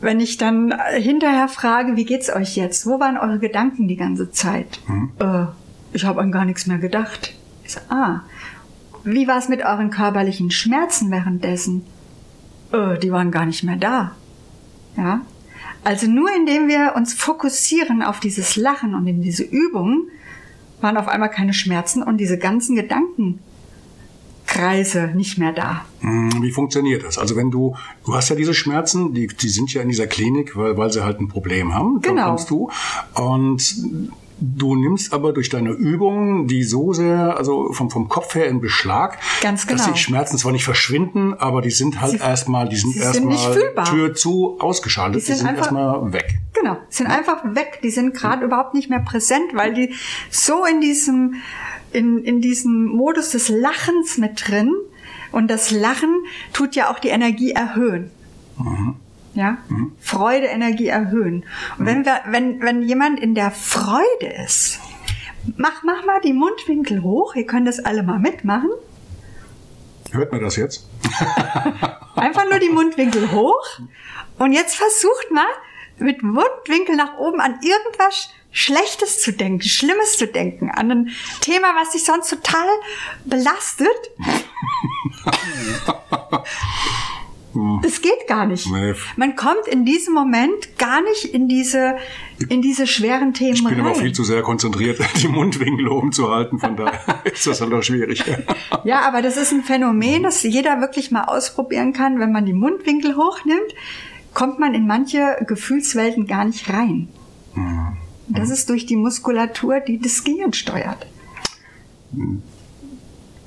wenn 0.00 0.20
ich 0.20 0.38
dann 0.38 0.74
hinterher 0.96 1.48
frage, 1.48 1.96
wie 1.96 2.04
geht's 2.04 2.34
euch 2.34 2.56
jetzt? 2.56 2.86
Wo 2.86 3.00
waren 3.00 3.18
eure 3.18 3.38
Gedanken 3.38 3.88
die 3.88 3.96
ganze 3.96 4.30
Zeit? 4.30 4.80
Hm. 4.86 5.10
Äh, 5.18 5.46
ich 5.92 6.04
habe 6.04 6.20
an 6.20 6.32
gar 6.32 6.44
nichts 6.44 6.66
mehr 6.66 6.78
gedacht. 6.78 7.34
Ich 7.64 7.72
so, 7.72 7.80
ah, 7.88 8.22
wie 9.04 9.28
war 9.28 9.38
es 9.38 9.48
mit 9.48 9.64
euren 9.64 9.90
körperlichen 9.90 10.50
Schmerzen 10.50 11.10
währenddessen? 11.10 11.84
Äh, 12.72 12.98
die 12.98 13.12
waren 13.12 13.30
gar 13.30 13.46
nicht 13.46 13.62
mehr 13.62 13.76
da. 13.76 14.12
Ja. 14.96 15.22
Also 15.84 16.06
nur 16.06 16.28
indem 16.34 16.68
wir 16.68 16.94
uns 16.96 17.14
fokussieren 17.14 18.02
auf 18.02 18.20
dieses 18.20 18.56
Lachen 18.56 18.94
und 18.94 19.06
in 19.06 19.22
diese 19.22 19.42
Übung, 19.42 20.08
waren 20.80 20.96
auf 20.96 21.08
einmal 21.08 21.30
keine 21.30 21.52
Schmerzen 21.52 22.02
und 22.02 22.18
diese 22.18 22.38
ganzen 22.38 22.74
Gedanken 22.74 23.40
Kreise 24.50 25.12
nicht 25.14 25.38
mehr 25.38 25.52
da. 25.52 25.84
Hm, 26.00 26.42
wie 26.42 26.50
funktioniert 26.50 27.04
das? 27.04 27.18
Also 27.18 27.36
wenn 27.36 27.50
du, 27.50 27.76
du 28.04 28.14
hast 28.14 28.28
ja 28.30 28.36
diese 28.36 28.52
Schmerzen, 28.52 29.14
die, 29.14 29.28
die 29.28 29.48
sind 29.48 29.72
ja 29.72 29.80
in 29.80 29.88
dieser 29.88 30.08
Klinik, 30.08 30.56
weil, 30.56 30.76
weil 30.76 30.92
sie 30.92 31.04
halt 31.04 31.20
ein 31.20 31.28
Problem 31.28 31.72
haben. 31.72 32.00
Genau. 32.00 32.30
Kommst 32.30 32.50
du. 32.50 32.70
Und 33.14 33.76
Du 34.42 34.74
nimmst 34.74 35.12
aber 35.12 35.34
durch 35.34 35.50
deine 35.50 35.70
Übungen 35.70 36.46
die 36.46 36.62
so 36.62 36.94
sehr, 36.94 37.36
also 37.36 37.74
vom, 37.74 37.90
vom 37.90 38.08
Kopf 38.08 38.34
her 38.34 38.46
in 38.46 38.62
Beschlag, 38.62 39.18
Ganz 39.42 39.66
genau. 39.66 39.76
dass 39.76 39.92
die 39.92 39.98
Schmerzen 39.98 40.38
zwar 40.38 40.52
nicht 40.52 40.64
verschwinden, 40.64 41.34
aber 41.34 41.60
die 41.60 41.70
sind 41.70 42.00
halt 42.00 42.18
erstmal, 42.20 42.66
die 42.66 42.76
sind 42.76 42.96
erstmal 42.96 43.84
Tür 43.84 44.14
zu 44.14 44.56
ausgeschaltet, 44.58 45.20
die 45.20 45.26
sind, 45.26 45.46
sind 45.46 45.56
erstmal 45.56 46.10
weg. 46.14 46.40
Genau, 46.54 46.78
sind 46.88 47.06
einfach 47.08 47.44
weg, 47.54 47.80
die 47.82 47.90
sind 47.90 48.14
gerade 48.14 48.40
ja. 48.40 48.46
überhaupt 48.46 48.72
nicht 48.72 48.88
mehr 48.88 49.00
präsent, 49.00 49.52
weil 49.52 49.74
die 49.74 49.94
so 50.30 50.64
in 50.64 50.80
diesem 50.80 51.34
in, 51.92 52.24
in 52.24 52.40
diesem 52.40 52.86
Modus 52.86 53.30
des 53.30 53.48
Lachens 53.48 54.18
mit 54.18 54.48
drin. 54.48 54.74
Und 55.32 55.48
das 55.48 55.70
Lachen 55.70 56.24
tut 56.52 56.74
ja 56.74 56.90
auch 56.90 56.98
die 56.98 57.08
Energie 57.08 57.52
erhöhen. 57.52 58.10
Ja? 59.34 59.58
Freude, 60.00 60.46
Energie 60.46 60.88
erhöhen. 60.88 61.44
Und 61.78 61.86
wenn 61.86 62.04
wir, 62.04 62.20
wenn, 62.26 62.60
wenn 62.62 62.82
jemand 62.82 63.20
in 63.20 63.34
der 63.34 63.50
Freude 63.50 64.26
ist, 64.44 64.80
mach, 65.56 65.82
mach 65.84 66.04
mal 66.04 66.20
die 66.20 66.32
Mundwinkel 66.32 67.02
hoch. 67.02 67.34
Ihr 67.34 67.46
könnt 67.46 67.68
das 67.68 67.78
alle 67.84 68.02
mal 68.02 68.18
mitmachen. 68.18 68.70
Hört 70.10 70.32
man 70.32 70.42
das 70.42 70.56
jetzt? 70.56 70.88
Einfach 72.16 72.48
nur 72.50 72.58
die 72.58 72.70
Mundwinkel 72.70 73.30
hoch. 73.30 73.64
Und 74.38 74.52
jetzt 74.52 74.74
versucht 74.74 75.30
mal, 75.30 75.46
mit 76.00 76.22
Mundwinkel 76.22 76.96
nach 76.96 77.18
oben 77.18 77.40
an 77.40 77.60
irgendwas 77.62 78.30
Schlechtes 78.52 79.20
zu 79.20 79.32
denken, 79.32 79.62
Schlimmes 79.62 80.16
zu 80.16 80.26
denken, 80.26 80.70
an 80.70 80.90
ein 80.90 81.10
Thema, 81.40 81.68
was 81.80 81.90
dich 81.90 82.04
sonst 82.04 82.30
total 82.30 82.68
belastet. 83.24 83.88
Das 87.82 88.00
geht 88.00 88.28
gar 88.28 88.46
nicht. 88.46 88.68
Man 89.16 89.34
kommt 89.34 89.66
in 89.66 89.84
diesem 89.84 90.14
Moment 90.14 90.78
gar 90.78 91.02
nicht 91.02 91.24
in 91.24 91.48
diese, 91.48 91.96
in 92.48 92.62
diese 92.62 92.86
schweren 92.86 93.34
Themen 93.34 93.54
Ich 93.54 93.64
bin 93.64 93.74
rein. 93.74 93.86
aber 93.86 93.94
viel 93.96 94.12
zu 94.12 94.22
sehr 94.22 94.42
konzentriert, 94.42 95.00
die 95.20 95.26
Mundwinkel 95.26 95.88
oben 95.88 96.12
zu 96.12 96.30
halten, 96.30 96.60
von 96.60 96.76
daher 96.76 97.20
ist 97.24 97.48
das 97.48 97.60
halt 97.60 97.72
auch 97.72 97.82
schwierig. 97.82 98.22
Ja, 98.84 99.00
aber 99.00 99.20
das 99.20 99.36
ist 99.36 99.50
ein 99.52 99.64
Phänomen, 99.64 100.22
das 100.22 100.44
jeder 100.44 100.80
wirklich 100.80 101.10
mal 101.10 101.24
ausprobieren 101.24 101.92
kann. 101.92 102.20
Wenn 102.20 102.30
man 102.30 102.46
die 102.46 102.52
Mundwinkel 102.52 103.16
hochnimmt, 103.16 103.74
kommt 104.32 104.60
man 104.60 104.72
in 104.74 104.86
manche 104.86 105.36
Gefühlswelten 105.44 106.28
gar 106.28 106.44
nicht 106.44 106.72
rein. 106.72 107.08
Das 108.30 108.50
ist 108.50 108.68
durch 108.68 108.86
die 108.86 108.96
Muskulatur, 108.96 109.80
die 109.80 109.98
das 109.98 110.22
Gehirn 110.24 110.52
steuert. 110.52 111.06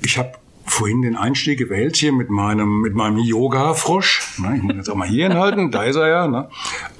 Ich 0.02 0.18
habe 0.18 0.32
vorhin 0.66 1.02
den 1.02 1.14
Einstieg 1.16 1.58
gewählt 1.58 1.96
hier 1.96 2.12
mit 2.12 2.30
meinem, 2.30 2.80
mit 2.80 2.94
meinem 2.94 3.18
Yoga-Frosch. 3.18 4.38
Ne, 4.38 4.56
Ich 4.56 4.62
muss 4.62 4.74
jetzt 4.76 4.88
auch 4.90 4.94
mal 4.96 5.06
hier 5.06 5.28
hinhalten, 5.28 5.70
da 5.70 5.84
ist 5.84 5.96
er 5.96 6.08
ja. 6.08 6.26
Ne? 6.26 6.48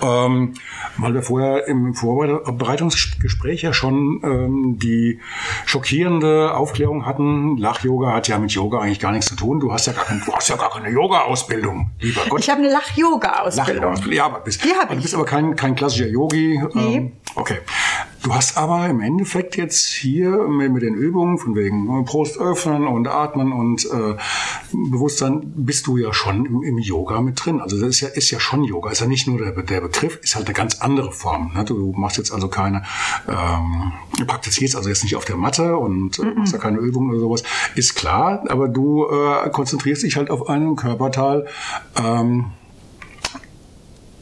Ähm, 0.03 0.55
weil 0.99 1.15
wir 1.15 1.23
vorher 1.23 1.67
im 1.67 1.95
Vorbereitungsgespräch 1.95 3.63
ja 3.63 3.73
schon 3.73 4.21
ähm, 4.23 4.79
die 4.79 5.21
schockierende 5.67 6.55
Aufklärung 6.55 7.07
hatten. 7.07 7.57
Lach-Yoga 7.57 8.13
hat 8.13 8.29
ja 8.29 8.39
mit 8.39 8.53
Yoga 8.53 8.79
eigentlich 8.81 9.01
gar 9.01 9.13
nichts 9.13 9.27
zu 9.27 9.37
tun. 9.37 9.61
Du 9.61 9.73
hast 9.73 9.87
ja 9.87 9.93
gar, 9.93 10.05
kein, 10.05 10.23
du 10.25 10.33
hast 10.33 10.49
ja 10.49 10.57
gar 10.57 10.71
keine 10.71 10.91
Yoga-Ausbildung, 10.91 11.91
lieber 12.01 12.21
Gott. 12.29 12.41
Ich 12.41 12.51
habe 12.51 12.61
eine 12.61 12.71
Lach-Yoga-Ausbildung. 12.71 13.95
Lach- 13.95 14.07
Ja, 14.13 14.27
aber 14.27 14.41
bist, 14.41 14.65
Die 14.65 14.69
hab 14.71 14.85
aber 14.85 14.93
du 14.93 14.99
ich. 14.99 15.03
bist 15.03 15.15
aber 15.15 15.25
kein, 15.25 15.57
kein 15.57 15.75
klassischer 15.75 16.09
Yogi. 16.09 16.61
Nee. 16.75 16.97
Ähm, 16.97 17.13
okay. 17.35 17.59
Du 18.25 18.35
hast 18.35 18.57
aber 18.57 18.89
im 18.89 19.03
Endeffekt 19.03 19.55
jetzt 19.59 19.85
hier 19.85 20.31
mit, 20.31 20.73
mit 20.73 20.83
den 20.83 20.95
Übungen 20.95 21.37
von 21.37 21.55
wegen 21.55 22.01
äh, 22.01 22.03
Brust 22.05 22.39
öffnen 22.39 22.87
und 22.87 23.07
atmen 23.07 23.53
und 23.53 23.85
äh, 23.85 24.17
Bewusstsein 24.73 25.43
bist 25.55 25.87
du 25.87 25.99
ja 25.99 26.11
schon 26.15 26.47
im, 26.47 26.63
im 26.63 26.79
Yoga 26.79 27.21
mit 27.21 27.45
drin. 27.45 27.61
Also 27.61 27.79
das 27.79 27.91
ist 27.91 28.01
ja, 28.01 28.09
ist 28.09 28.31
ja 28.31 28.41
schon 28.41 28.65
Yoga. 28.65 28.91
Ist 28.91 29.03
ja 29.03 29.07
nicht 29.07 29.27
nur 29.27 29.37
der, 29.37 29.53
der 29.53 29.83
Begriff, 29.83 30.19
ist 30.23 30.37
halt 30.37 30.47
eine 30.47 30.55
ganz 30.55 30.81
andere 30.81 31.13
Form. 31.13 31.53
Ne? 31.55 31.67
Du 31.67 31.93
machst 31.95 32.17
jetzt 32.17 32.33
also 32.33 32.49
keine, 32.49 32.85
ähm, 33.29 33.93
du 34.19 34.25
praktizierst 34.25 34.75
also 34.75 34.89
jetzt 34.89 35.05
nicht 35.05 35.17
auf 35.17 35.27
der 35.27 35.37
Matte 35.37 35.77
und 35.77 36.19
äh, 36.19 36.25
machst 36.25 36.55
da 36.55 36.59
keine 36.59 36.79
Übungen 36.79 37.11
oder 37.11 37.21
sowas. 37.21 37.43
Ist 37.75 37.95
klar, 37.95 38.43
aber 38.49 38.69
du 38.69 39.05
äh, 39.05 39.51
konzentrierst 39.51 40.03
dich 40.03 40.17
halt 40.17 40.31
auf 40.31 40.49
einen 40.49 40.77
Körperteil, 40.77 41.47
ähm, 42.03 42.47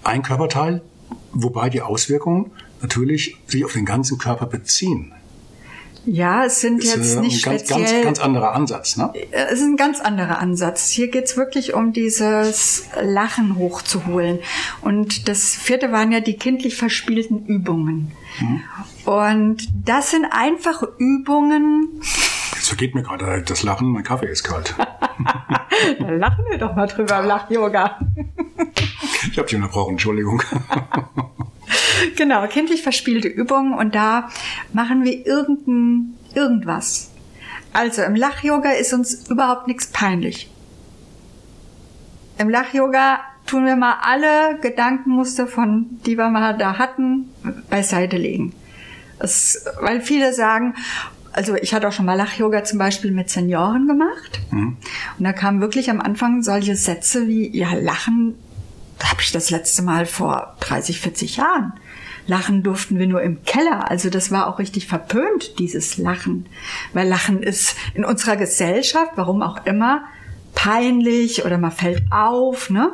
ein 0.03 0.25
Körperteil, 0.25 0.83
wobei 1.33 1.71
die 1.71 1.83
Auswirkungen 1.83 2.51
natürlich 2.83 3.37
sich 3.47 3.65
auf 3.65 3.73
den 3.73 3.85
ganzen 3.85 4.19
Körper 4.19 4.47
beziehen. 4.47 5.13
Ja, 6.05 6.45
es 6.45 6.61
sind 6.61 6.83
Ist 6.83 6.97
jetzt 6.97 7.17
äh, 7.17 7.21
nicht 7.21 7.47
ein 7.47 7.53
ganz, 7.53 7.63
speziell. 7.71 8.03
ganz, 8.03 8.05
ganz 8.05 8.19
anderer 8.21 8.55
Ansatz. 8.55 8.97
Ne? 8.97 9.13
Es 9.31 9.61
ist 9.61 9.63
ein 9.63 9.77
ganz 9.77 10.01
anderer 10.01 10.41
Ansatz. 10.41 10.91
Hier 10.91 11.09
geht's 11.09 11.37
wirklich 11.37 11.75
um 11.75 11.93
dieses 11.93 12.87
Lachen 13.01 13.57
hochzuholen. 13.57 14.41
Und 14.81 15.29
das 15.29 15.55
vierte 15.55 15.93
waren 15.93 16.11
ja 16.11 16.19
die 16.21 16.37
kindlich 16.37 16.77
verspielten 16.77 17.47
Übungen. 17.47 18.11
Und 19.05 19.69
das 19.85 20.11
sind 20.11 20.27
einfach 20.31 20.83
Übungen. 20.99 22.01
Jetzt 22.55 22.69
vergeht 22.69 22.97
mir 22.97 23.03
gerade 23.03 23.43
das 23.43 23.63
Lachen, 23.63 23.89
mein 23.93 24.03
Kaffee 24.03 24.27
ist 24.27 24.43
kalt. 24.43 24.75
Da 25.99 26.11
lachen 26.11 26.45
wir 26.49 26.59
doch 26.59 26.77
mal 26.77 26.87
drüber 26.87 27.19
im 27.21 27.27
Lach-Yoga. 27.27 27.99
Ich 29.31 29.39
habe 29.39 29.49
dich 29.49 29.57
unterbrochen, 29.57 29.93
Entschuldigung. 29.93 30.41
Genau, 32.17 32.47
kindlich 32.47 32.83
verspielte 32.83 33.29
Übungen 33.29 33.75
und 33.75 33.95
da 33.95 34.29
machen 34.73 35.05
wir 35.05 35.27
irgendein, 35.27 36.15
irgendwas. 36.35 37.11
Also 37.73 38.03
im 38.03 38.15
Lach-Yoga 38.15 38.71
ist 38.73 38.93
uns 38.93 39.29
überhaupt 39.31 39.67
nichts 39.67 39.87
peinlich. 39.87 40.51
Im 42.39 42.51
Lach-Yoga 42.51 43.21
tun 43.47 43.65
wir 43.65 43.77
mal 43.77 43.97
alle 44.03 44.59
Gedankenmuster 44.61 45.47
von, 45.47 45.87
die 46.07 46.17
wir 46.17 46.29
mal 46.29 46.57
da 46.57 46.79
hatten, 46.79 47.31
beiseite 47.71 48.17
legen. 48.17 48.55
Es, 49.19 49.65
weil 49.81 50.01
viele 50.01 50.33
sagen, 50.33 50.75
also 51.33 51.55
ich 51.55 51.73
hatte 51.73 51.89
auch 51.89 51.93
schon 51.93 52.07
mal 52.07 52.15
Lach-Yoga 52.15 52.65
zum 52.65 52.79
Beispiel 52.79 53.11
mit 53.11 53.31
Senioren 53.31 53.87
gemacht. 53.87 54.41
Und 54.51 55.25
da 55.25 55.33
kamen 55.33 55.61
wirklich 55.61 55.91
am 55.91 56.01
Anfang 56.01 56.43
solche 56.43 56.77
Sätze 56.77 57.27
wie, 57.27 57.57
ja, 57.57 57.73
Lachen 57.73 58.35
habe 59.05 59.21
ich 59.21 59.33
das 59.33 59.51
letzte 59.51 59.83
Mal 59.83 60.07
vor 60.07 60.57
30, 60.61 61.01
40 61.01 61.37
Jahren. 61.37 61.73
Lachen 62.27 62.63
durften 62.63 62.99
wir 62.99 63.07
nur 63.07 63.23
im 63.23 63.43
Keller. 63.45 63.91
Also 63.91 64.09
das 64.09 64.31
war 64.31 64.47
auch 64.47 64.59
richtig 64.59 64.87
verpönt, 64.87 65.59
dieses 65.59 65.99
Lachen. 65.99 66.47
Weil 66.93 67.09
Lachen 67.09 67.43
ist 67.43 67.77
in 67.95 68.05
unserer 68.05 68.37
Gesellschaft, 68.37 69.13
warum 69.17 69.43
auch 69.43 69.67
immer, 69.67 70.05
peinlich 70.55 71.45
oder 71.45 71.59
man 71.59 71.73
fällt 71.73 72.03
auf, 72.11 72.71
ne? 72.71 72.93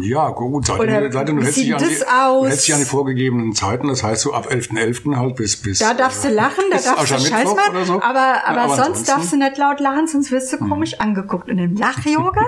Ja, 0.00 0.28
gut, 0.30 0.66
seit, 0.66 0.78
Oder 0.80 1.10
seit 1.10 1.28
du 1.28 1.36
hältst 1.42 1.56
dich 1.56 1.74
an 1.74 1.82
die, 1.82 1.88
das 1.98 2.06
aus? 2.08 2.46
hältst 2.48 2.66
dich 2.68 2.74
an 2.74 2.80
die 2.80 2.86
vorgegebenen 2.86 3.54
Zeiten, 3.54 3.88
das 3.88 4.02
heißt 4.02 4.22
so 4.22 4.32
ab 4.32 4.48
11.11. 4.50 5.16
halt 5.16 5.36
bis 5.36 5.56
bis 5.56 5.78
Da 5.80 5.94
darfst 5.94 6.22
du 6.24 6.28
äh, 6.28 6.32
lachen, 6.32 6.62
da 6.70 6.76
darfst 6.78 7.10
du 7.10 7.18
Scheiß 7.18 7.48
oder 7.70 7.84
so. 7.84 7.94
aber, 8.02 8.42
aber, 8.46 8.56
Ja, 8.60 8.68
sonst 8.68 8.78
ansonsten- 8.78 9.02
Mhm. 9.02 9.06
darfst 9.16 9.32
du 9.32 9.36
nicht 9.38 9.58
laut 9.58 9.80
lachen, 9.80 10.06
sonst 10.06 10.30
wirst 10.30 10.52
du 10.52 10.58
komisch 10.58 11.00
angeguckt. 11.00 11.48
Und 11.48 11.58
im 11.58 11.76
Lach-Yoga 11.76 12.42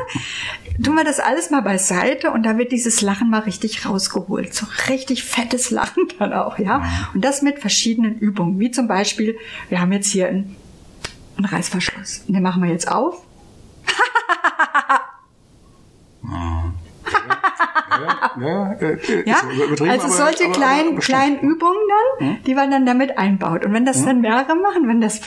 tun 0.82 0.94
wir 0.94 1.04
das 1.04 1.18
alles 1.20 1.50
mal 1.50 1.62
beiseite 1.62 2.30
und 2.30 2.42
da 2.44 2.56
wird 2.58 2.70
dieses 2.72 3.00
Lachen 3.00 3.30
mal 3.30 3.40
richtig 3.40 3.84
rausgeholt. 3.86 4.54
So 4.54 4.66
richtig 4.88 5.24
fettes 5.24 5.70
Lachen 5.70 6.04
dann 6.18 6.32
auch, 6.32 6.58
ja. 6.58 6.78
Mhm. 6.78 6.84
Und 7.14 7.24
das 7.24 7.42
mit 7.42 7.58
verschiedenen 7.58 8.18
Übungen, 8.18 8.58
wie 8.60 8.70
zum 8.70 8.86
Beispiel, 8.88 9.36
wir 9.68 9.80
haben 9.80 9.92
jetzt 9.92 10.08
hier 10.08 10.28
einen, 10.28 10.56
einen 11.36 11.46
Reißverschluss. 11.46 12.24
Den 12.28 12.42
machen 12.42 12.62
wir 12.62 12.70
jetzt 12.70 12.90
auf. 12.90 13.22
Ja, 17.90 18.30
ja, 18.40 18.72
äh, 18.72 18.92
äh, 18.94 19.28
Ja, 19.28 19.36
ist 19.36 19.44
übertrieben, 19.44 19.90
also 19.90 20.08
solche 20.08 20.44
aber- 20.44 20.52
kleinen, 20.54 20.88
aber 20.92 21.00
kleinen 21.00 21.38
Übungen 21.40 21.76
dann, 22.18 22.42
die 22.44 22.54
man 22.54 22.70
dann 22.70 22.86
damit 22.86 23.16
einbaut. 23.18 23.64
Und 23.64 23.72
wenn 23.72 23.84
das 23.86 24.04
dann 24.04 24.20
mehrere 24.20 24.54
machen, 24.56 24.88
wenn 24.88 25.00
das 25.00 25.20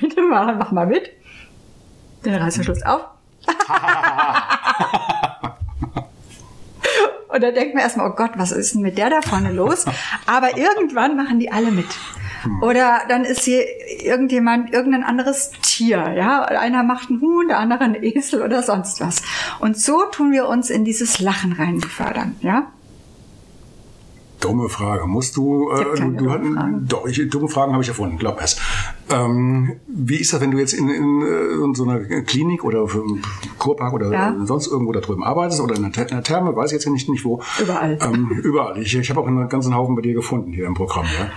beide 0.00 0.22
machen, 0.22 0.56
mach 0.58 0.70
mal 0.72 0.86
mit. 0.86 1.10
Den 2.24 2.34
Reißverschluss 2.36 2.82
auf. 2.84 3.06
Und 7.28 7.42
da 7.42 7.50
denkt 7.50 7.74
man 7.74 7.82
erstmal, 7.82 8.10
oh 8.10 8.14
Gott, 8.14 8.32
was 8.36 8.52
ist 8.52 8.74
denn 8.74 8.82
mit 8.82 8.98
der 8.98 9.08
da 9.10 9.22
vorne 9.22 9.52
los? 9.52 9.86
Aber 10.26 10.56
irgendwann 10.56 11.16
machen 11.16 11.38
die 11.40 11.50
alle 11.50 11.70
mit. 11.70 11.86
Oder 12.62 13.00
dann 13.08 13.24
ist 13.24 13.42
hier 13.44 13.62
irgendjemand, 14.04 14.72
irgendein 14.72 15.04
anderes 15.04 15.50
Tier, 15.62 16.12
ja. 16.16 16.42
Einer 16.42 16.82
macht 16.82 17.10
einen 17.10 17.20
Huhn, 17.20 17.48
der 17.48 17.58
andere 17.58 17.80
einen 17.80 18.02
Esel 18.02 18.42
oder 18.42 18.62
sonst 18.62 19.00
was. 19.00 19.22
Und 19.60 19.76
so 19.78 20.02
tun 20.10 20.32
wir 20.32 20.48
uns 20.48 20.70
in 20.70 20.84
dieses 20.84 21.20
Lachen 21.20 21.52
rein 21.52 21.78
befördern, 21.78 22.36
ja. 22.40 22.66
Dumme 24.40 24.68
Frage. 24.68 25.06
Musst 25.06 25.36
du, 25.36 25.70
äh, 25.70 25.84
du, 26.00 26.10
du 26.24 26.30
hatten- 26.30 26.54
Fragen. 26.54 26.86
doch, 26.88 27.06
ich, 27.06 27.30
dumme 27.30 27.46
Fragen 27.46 27.72
habe 27.74 27.82
ich 27.84 27.88
erfunden, 27.88 28.18
glaub 28.18 28.40
es. 28.42 28.58
Ähm, 29.08 29.74
wie 29.86 30.16
ist 30.16 30.32
das, 30.32 30.40
wenn 30.40 30.50
du 30.50 30.58
jetzt 30.58 30.72
in, 30.72 30.88
in, 30.88 31.22
äh, 31.22 31.64
in 31.64 31.74
so 31.76 31.84
einer 31.88 32.00
Klinik 32.22 32.64
oder 32.64 32.88
für 32.88 33.02
einen 33.02 33.22
Kurpark 33.58 33.92
oder 33.92 34.10
Ja. 34.10 34.34
sonst 34.42 34.66
irgendwo 34.66 34.90
da 34.90 34.98
drüben 34.98 35.22
arbeitest 35.22 35.60
oder 35.60 35.76
in 35.76 35.84
einer, 35.84 35.92
Ther- 35.94 36.06
in 36.08 36.14
einer 36.14 36.24
Therme, 36.24 36.56
weiß 36.56 36.72
ich 36.72 36.82
jetzt 36.82 36.88
nicht, 36.90 37.08
nicht 37.08 37.24
wo. 37.24 37.40
Überall. 37.60 37.96
Ähm, 38.02 38.30
überall. 38.42 38.78
Ich, 38.82 38.96
ich 38.96 39.10
habe 39.10 39.20
auch 39.20 39.28
einen 39.28 39.48
ganzen 39.48 39.76
Haufen 39.76 39.94
bei 39.94 40.02
dir 40.02 40.14
gefunden 40.14 40.52
hier 40.52 40.66
im 40.66 40.74
Programm. 40.74 41.06
Ja. 41.06 41.30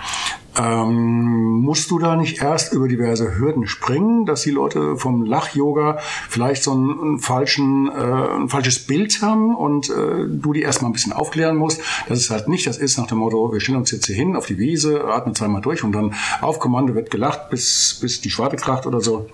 Ähm, 0.58 1.60
musst 1.60 1.90
du 1.90 1.98
da 1.98 2.16
nicht 2.16 2.42
erst 2.42 2.72
über 2.72 2.88
diverse 2.88 3.38
Hürden 3.38 3.66
springen, 3.66 4.24
dass 4.26 4.42
die 4.42 4.50
Leute 4.50 4.96
vom 4.96 5.24
Lach-Yoga 5.24 5.98
vielleicht 6.28 6.62
so 6.62 6.72
einen, 6.72 7.00
einen 7.00 7.18
falschen, 7.18 7.88
äh, 7.88 8.38
ein 8.38 8.48
falsches 8.48 8.86
Bild 8.86 9.20
haben 9.22 9.54
und 9.54 9.90
äh, 9.90 10.26
du 10.28 10.52
die 10.52 10.62
erstmal 10.62 10.90
ein 10.90 10.92
bisschen 10.94 11.12
aufklären 11.12 11.56
musst, 11.56 11.80
dass 12.08 12.18
es 12.18 12.30
halt 12.30 12.48
nicht 12.48 12.66
das 12.66 12.78
ist 12.78 12.98
nach 12.98 13.06
dem 13.06 13.18
Motto, 13.18 13.52
wir 13.52 13.60
stellen 13.60 13.78
uns 13.78 13.90
jetzt 13.90 14.06
hier 14.06 14.16
hin 14.16 14.36
auf 14.36 14.46
die 14.46 14.58
Wiese, 14.58 15.04
atmen 15.04 15.34
zweimal 15.34 15.60
durch 15.60 15.84
und 15.84 15.92
dann 15.92 16.14
auf 16.40 16.58
Kommando 16.58 16.94
wird 16.94 17.10
gelacht, 17.10 17.50
bis, 17.50 17.98
bis 18.00 18.20
die 18.20 18.30
Schwarte 18.30 18.56
kracht 18.56 18.86
oder 18.86 19.00
so. 19.00 19.28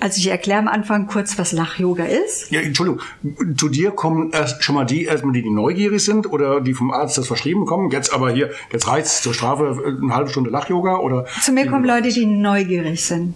Also 0.00 0.18
ich 0.18 0.28
erkläre 0.28 0.60
am 0.60 0.68
Anfang 0.68 1.06
kurz, 1.06 1.38
was 1.38 1.52
Lach-Yoga 1.52 2.04
ist. 2.04 2.50
Ja, 2.50 2.60
Entschuldigung, 2.60 3.00
zu 3.56 3.68
dir 3.68 3.90
kommen 3.90 4.30
erst 4.32 4.62
schon 4.62 4.74
mal 4.74 4.84
die, 4.84 5.04
erstmal 5.04 5.32
die, 5.32 5.42
die 5.42 5.50
neugierig 5.50 6.04
sind 6.04 6.30
oder 6.30 6.60
die 6.60 6.74
vom 6.74 6.92
Arzt 6.92 7.18
das 7.18 7.26
verschrieben 7.26 7.60
bekommen. 7.60 7.90
Jetzt 7.90 8.12
aber 8.12 8.30
hier, 8.30 8.50
jetzt 8.72 8.86
reizt 8.86 9.22
zur 9.22 9.34
Strafe 9.34 9.82
äh, 9.84 10.02
eine 10.02 10.14
halbe 10.14 10.30
Stunde 10.30 10.50
Lach-Yoga 10.50 10.98
oder. 10.98 11.26
Zu 11.42 11.52
mir 11.52 11.66
kommen 11.66 11.84
Leute, 11.84 12.08
die 12.08 12.26
neugierig 12.26 13.04
sind. 13.04 13.34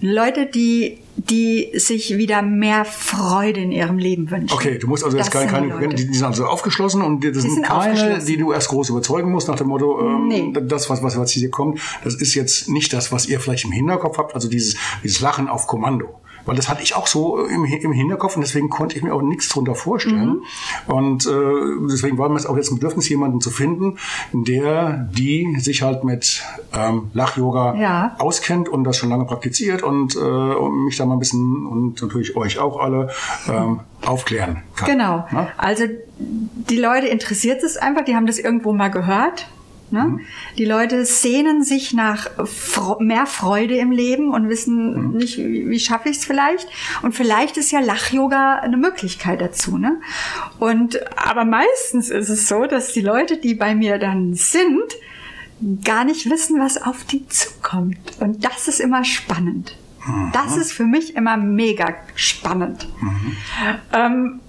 Leute, 0.00 0.46
die 0.46 0.98
die 1.16 1.70
sich 1.74 2.16
wieder 2.16 2.42
mehr 2.42 2.84
Freude 2.84 3.60
in 3.60 3.70
ihrem 3.72 3.98
Leben 3.98 4.30
wünschen. 4.30 4.52
Okay, 4.52 4.78
du 4.78 4.88
musst 4.88 5.04
also 5.04 5.16
jetzt 5.16 5.32
Das 5.32 5.32
keine, 5.32 5.48
sind 5.50 5.64
die 5.64 5.70
keine 5.70 5.84
Leute. 5.86 5.94
die, 5.96 6.14
sind 6.14 6.24
also 6.26 6.44
aufgeschlossen 6.46 7.02
und 7.02 7.24
das 7.24 7.36
sind, 7.42 7.52
sind 7.54 7.64
keine, 7.64 8.18
die 8.18 8.36
du 8.36 8.52
erst 8.52 8.68
groß 8.68 8.88
überzeugen 8.90 9.30
musst 9.30 9.48
nach 9.48 9.56
dem 9.56 9.68
Motto, 9.68 10.00
ähm, 10.00 10.28
Nee. 10.28 10.52
das, 10.62 10.90
was, 10.90 11.02
was, 11.02 11.16
was 11.18 11.30
hier 11.30 11.50
kommt, 11.50 11.78
das 12.02 12.14
ist 12.14 12.34
jetzt 12.34 12.68
nicht 12.68 12.92
das, 12.92 13.12
was 13.12 13.26
ihr 13.26 13.38
vielleicht 13.40 13.64
im 13.64 13.72
Hinterkopf 13.72 14.18
habt, 14.18 14.34
also 14.34 14.48
dieses, 14.48 14.76
dieses 15.02 15.20
Lachen 15.20 15.48
auf 15.48 15.66
Kommando. 15.66 16.20
Weil 16.46 16.56
das 16.56 16.68
hatte 16.68 16.82
ich 16.82 16.94
auch 16.94 17.06
so 17.06 17.44
im, 17.44 17.64
im 17.64 17.92
Hinterkopf 17.92 18.36
und 18.36 18.42
deswegen 18.42 18.68
konnte 18.68 18.96
ich 18.96 19.02
mir 19.02 19.14
auch 19.14 19.22
nichts 19.22 19.48
drunter 19.48 19.74
vorstellen. 19.74 20.42
Mhm. 20.86 20.94
Und 20.94 21.26
äh, 21.26 21.30
deswegen 21.90 22.18
war 22.18 22.28
mir 22.28 22.36
es 22.36 22.46
auch 22.46 22.56
jetzt 22.56 22.70
ein 22.70 22.76
Bedürfnis, 22.76 23.08
jemanden 23.08 23.40
zu 23.40 23.50
finden, 23.50 23.98
der, 24.32 25.08
die 25.12 25.56
sich 25.58 25.82
halt 25.82 26.04
mit 26.04 26.42
ähm, 26.72 27.10
Lach-Yoga 27.14 27.74
Ja. 27.76 28.16
auskennt 28.18 28.68
und 28.68 28.84
das 28.84 28.96
schon 28.96 29.10
lange 29.10 29.24
praktiziert 29.24 29.82
und, 29.82 30.16
äh, 30.16 30.18
und 30.18 30.84
mich 30.84 30.96
da 30.96 31.06
mal 31.06 31.14
ein 31.14 31.18
bisschen 31.18 31.66
und 31.66 32.00
natürlich 32.02 32.36
euch 32.36 32.58
auch 32.58 32.78
alle 32.80 33.10
ähm, 33.48 33.80
aufklären 34.04 34.62
kann. 34.76 34.90
Genau. 34.90 35.26
Ne? 35.30 35.48
Also 35.56 35.84
die 36.18 36.76
Leute 36.76 37.06
interessiert 37.06 37.62
es 37.62 37.76
einfach, 37.76 38.04
die 38.04 38.14
haben 38.14 38.26
das 38.26 38.38
irgendwo 38.38 38.72
mal 38.72 38.88
gehört. 38.90 39.48
Ne? 39.90 40.04
Mhm. 40.04 40.20
Die 40.58 40.64
Leute 40.64 41.04
sehnen 41.04 41.62
sich 41.62 41.92
nach 41.92 42.28
mehr 43.00 43.26
Freude 43.26 43.76
im 43.76 43.90
Leben 43.92 44.32
und 44.32 44.48
wissen 44.48 45.10
Mhm. 45.10 45.16
nicht, 45.16 45.38
wie, 45.38 45.68
wie 45.68 45.78
schaffe 45.78 46.08
ich 46.08 46.16
es 46.18 46.24
vielleicht. 46.24 46.66
Und 47.02 47.14
vielleicht 47.14 47.56
ist 47.56 47.70
ja 47.70 47.80
Lach-Yoga 47.80 48.56
eine 48.60 48.76
Möglichkeit 48.76 49.40
dazu. 49.40 49.78
Ne? 49.78 50.00
Und 50.58 50.98
aber 51.16 51.44
meistens 51.44 52.10
ist 52.10 52.28
es 52.28 52.48
so, 52.48 52.64
dass 52.66 52.92
die 52.92 53.02
Leute, 53.02 53.36
die 53.36 53.54
bei 53.54 53.74
mir 53.74 53.98
dann 53.98 54.34
sind, 54.34 54.82
gar 55.84 56.04
nicht 56.04 56.28
wissen, 56.28 56.60
was 56.60 56.82
auf 56.82 57.04
die 57.04 57.26
zukommt. 57.28 57.98
Und 58.20 58.44
das 58.44 58.68
ist 58.68 58.80
immer 58.80 59.04
spannend. 59.04 59.76
Das 60.34 60.56
ist 60.58 60.72
für 60.72 60.84
mich 60.84 61.16
immer 61.16 61.38
mega 61.38 61.94
spannend. 62.14 62.88
Ähm, 63.92 64.40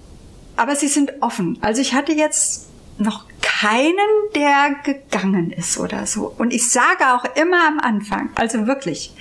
aber 0.56 0.76
sie 0.76 0.88
sind 0.88 1.12
offen. 1.20 1.56
Also 1.62 1.80
ich 1.80 1.94
hatte 1.94 2.12
jetzt 2.12 2.68
noch 2.98 3.24
keinen, 3.46 3.96
der 4.34 4.74
gegangen 4.82 5.52
ist 5.52 5.78
oder 5.78 6.04
so. 6.06 6.34
Und 6.36 6.52
ich 6.52 6.68
sage 6.68 7.14
auch 7.14 7.24
immer 7.36 7.66
am 7.68 7.78
Anfang, 7.78 8.30
also 8.34 8.66
wirklich, 8.66 9.14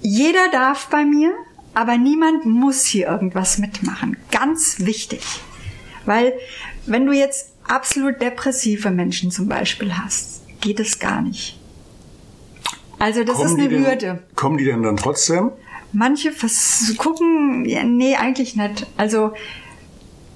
jeder 0.00 0.48
darf 0.50 0.88
bei 0.88 1.04
mir, 1.04 1.32
aber 1.74 1.98
niemand 1.98 2.46
muss 2.46 2.84
hier 2.84 3.08
irgendwas 3.08 3.58
mitmachen. 3.58 4.16
Ganz 4.30 4.80
wichtig. 4.80 5.22
Weil 6.06 6.32
wenn 6.86 7.04
du 7.04 7.12
jetzt 7.12 7.52
absolut 7.68 8.20
depressive 8.22 8.90
Menschen 8.90 9.30
zum 9.30 9.48
Beispiel 9.48 9.96
hast, 9.96 10.42
geht 10.60 10.80
es 10.80 10.98
gar 10.98 11.20
nicht. 11.20 11.58
Also 12.98 13.22
das 13.22 13.38
ist 13.38 13.44
Kommen 13.44 13.56
die 13.56 13.62
eine 13.62 13.70
denn, 13.70 13.86
Hürde. 13.86 14.22
Kommen 14.34 14.56
die 14.56 14.64
denn 14.64 14.82
dann 14.82 14.96
trotzdem? 14.96 15.50
Manche 15.92 16.32
gucken, 16.96 17.66
ja, 17.66 17.84
nee, 17.84 18.16
eigentlich 18.16 18.56
nicht. 18.56 18.86
Also, 18.96 19.32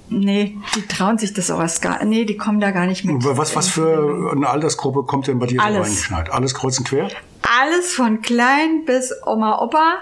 nee, 0.09 0.57
die 0.75 0.85
trauen 0.87 1.17
sich 1.17 1.33
das 1.33 1.49
auch 1.51 1.59
erst 1.59 1.81
gar, 1.81 2.03
nee, 2.05 2.25
die 2.25 2.37
kommen 2.37 2.59
da 2.59 2.71
gar 2.71 2.85
nicht 2.85 3.05
mit. 3.05 3.23
Was, 3.23 3.55
was 3.55 3.67
für 3.69 4.31
eine 4.35 4.49
Altersgruppe 4.49 5.03
kommt 5.03 5.27
denn 5.27 5.39
bei 5.39 5.45
dir 5.47 5.61
Alles. 5.61 5.81
reingeschneit? 5.87 6.31
Alles 6.31 6.53
kreuz 6.53 6.77
und 6.79 6.87
quer? 6.87 7.09
Alles 7.61 7.93
von 7.93 8.21
klein 8.21 8.83
bis 8.85 9.13
Oma, 9.25 9.59
Opa, 9.61 9.95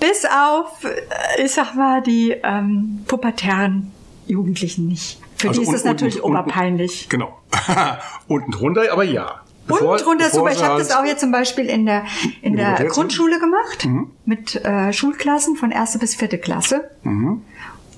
bis 0.00 0.24
auf, 0.24 0.84
äh, 0.84 1.44
ich 1.44 1.52
sag 1.52 1.74
mal, 1.74 2.02
die 2.02 2.30
ähm, 2.42 3.04
pubertären 3.06 3.92
Jugendlichen 4.26 4.88
nicht. 4.88 5.20
Für 5.36 5.48
Also 5.48 5.60
die 5.60 5.66
ist 5.68 5.74
es 5.74 5.84
natürlich 5.84 6.22
unten- 6.22 6.38
oberpeinlich. 6.38 7.08
Genau. 7.08 7.38
unten 8.28 8.50
drunter, 8.52 8.82
aber 8.92 9.04
ja. 9.04 9.40
Bevor- 9.68 9.92
Unten 9.92 10.04
drunter 10.04 10.30
super. 10.30 10.50
Ich 10.52 10.62
habe 10.62 10.78
das 10.80 10.90
halt- 10.94 11.00
auch 11.00 11.06
jetzt 11.08 11.20
zum 11.20 11.30
Beispiel 11.30 11.66
in 11.66 11.86
der, 11.86 12.04
in 12.42 12.56
der? 12.56 12.74
Grundschule 12.86 13.38
gemacht. 13.38 13.84
Mhm. 13.86 14.10
Mit 14.24 14.56
äh, 14.64 14.92
Schulklassen 14.92 15.54
von 15.56 15.70
erste 15.70 15.98
bis 16.00 16.16
vierte 16.16 16.38
Klasse. 16.38 16.90
Mhm. 17.04 17.42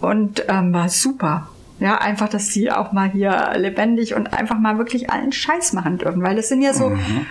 Und 0.04 0.44
ähm, 0.48 0.72
war 0.72 0.88
super. 0.88 1.48
Ja, 1.80 1.96
einfach, 1.98 2.28
dass 2.28 2.48
die 2.50 2.70
auch 2.70 2.92
mal 2.92 3.10
hier 3.10 3.52
lebendig 3.56 4.14
und 4.14 4.32
einfach 4.32 4.58
mal 4.58 4.78
wirklich 4.78 5.10
allen 5.10 5.32
Scheiß 5.32 5.72
machen 5.72 5.98
dürfen. 5.98 6.22
Weil 6.22 6.36
das 6.36 6.48
sind 6.48 6.62
ja 6.62 6.72
so, 6.72 6.90
Mhm. 6.90 7.26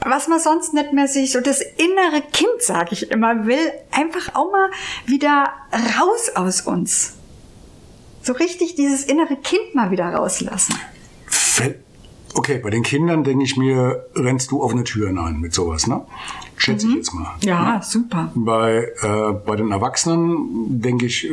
was 0.00 0.28
man 0.28 0.38
sonst 0.38 0.74
nicht 0.74 0.92
mehr 0.92 1.08
sich, 1.08 1.32
so 1.32 1.40
das 1.40 1.60
innere 1.60 2.22
Kind, 2.32 2.60
sage 2.60 2.88
ich 2.92 3.10
immer, 3.10 3.46
will 3.46 3.58
einfach 3.90 4.34
auch 4.34 4.52
mal 4.52 4.70
wieder 5.06 5.50
raus 5.98 6.30
aus 6.34 6.60
uns. 6.60 7.14
So 8.22 8.32
richtig 8.34 8.74
dieses 8.74 9.04
innere 9.04 9.36
Kind 9.36 9.74
mal 9.74 9.90
wieder 9.90 10.06
rauslassen. 10.06 10.74
Okay, 12.34 12.58
bei 12.62 12.68
den 12.70 12.82
Kindern 12.82 13.24
denke 13.24 13.44
ich 13.44 13.56
mir, 13.56 14.04
rennst 14.14 14.50
du 14.50 14.62
offene 14.62 14.84
Türen 14.84 15.18
ein 15.18 15.40
mit 15.40 15.54
sowas, 15.54 15.86
ne? 15.86 16.02
Schätze 16.58 16.86
ich 16.88 16.94
jetzt 16.96 17.14
mal. 17.14 17.30
Mhm. 17.40 17.48
Ja, 17.48 17.74
Ne? 17.76 17.80
super. 17.82 18.30
Bei, 18.34 18.92
äh, 19.00 19.32
bei 19.46 19.56
den 19.56 19.72
Erwachsenen 19.72 20.80
denke 20.82 21.06
ich, 21.06 21.24
äh, 21.24 21.30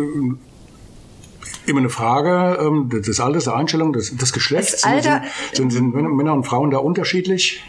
immer 1.66 1.80
eine 1.80 1.90
Frage 1.90 2.60
ähm, 2.62 2.90
des 2.90 3.20
Alters, 3.20 3.46
der 3.46 3.56
Einstellung, 3.56 3.94
des, 3.94 4.16
des 4.16 4.34
Geschlechts. 4.34 4.72
Das 4.74 4.84
Alter- 4.84 5.22
sind, 5.54 5.72
sind, 5.72 5.94
sind 5.94 6.16
Männer 6.16 6.34
und 6.34 6.44
Frauen 6.46 6.72
da 6.72 6.78
unterschiedlich? 6.80 7.64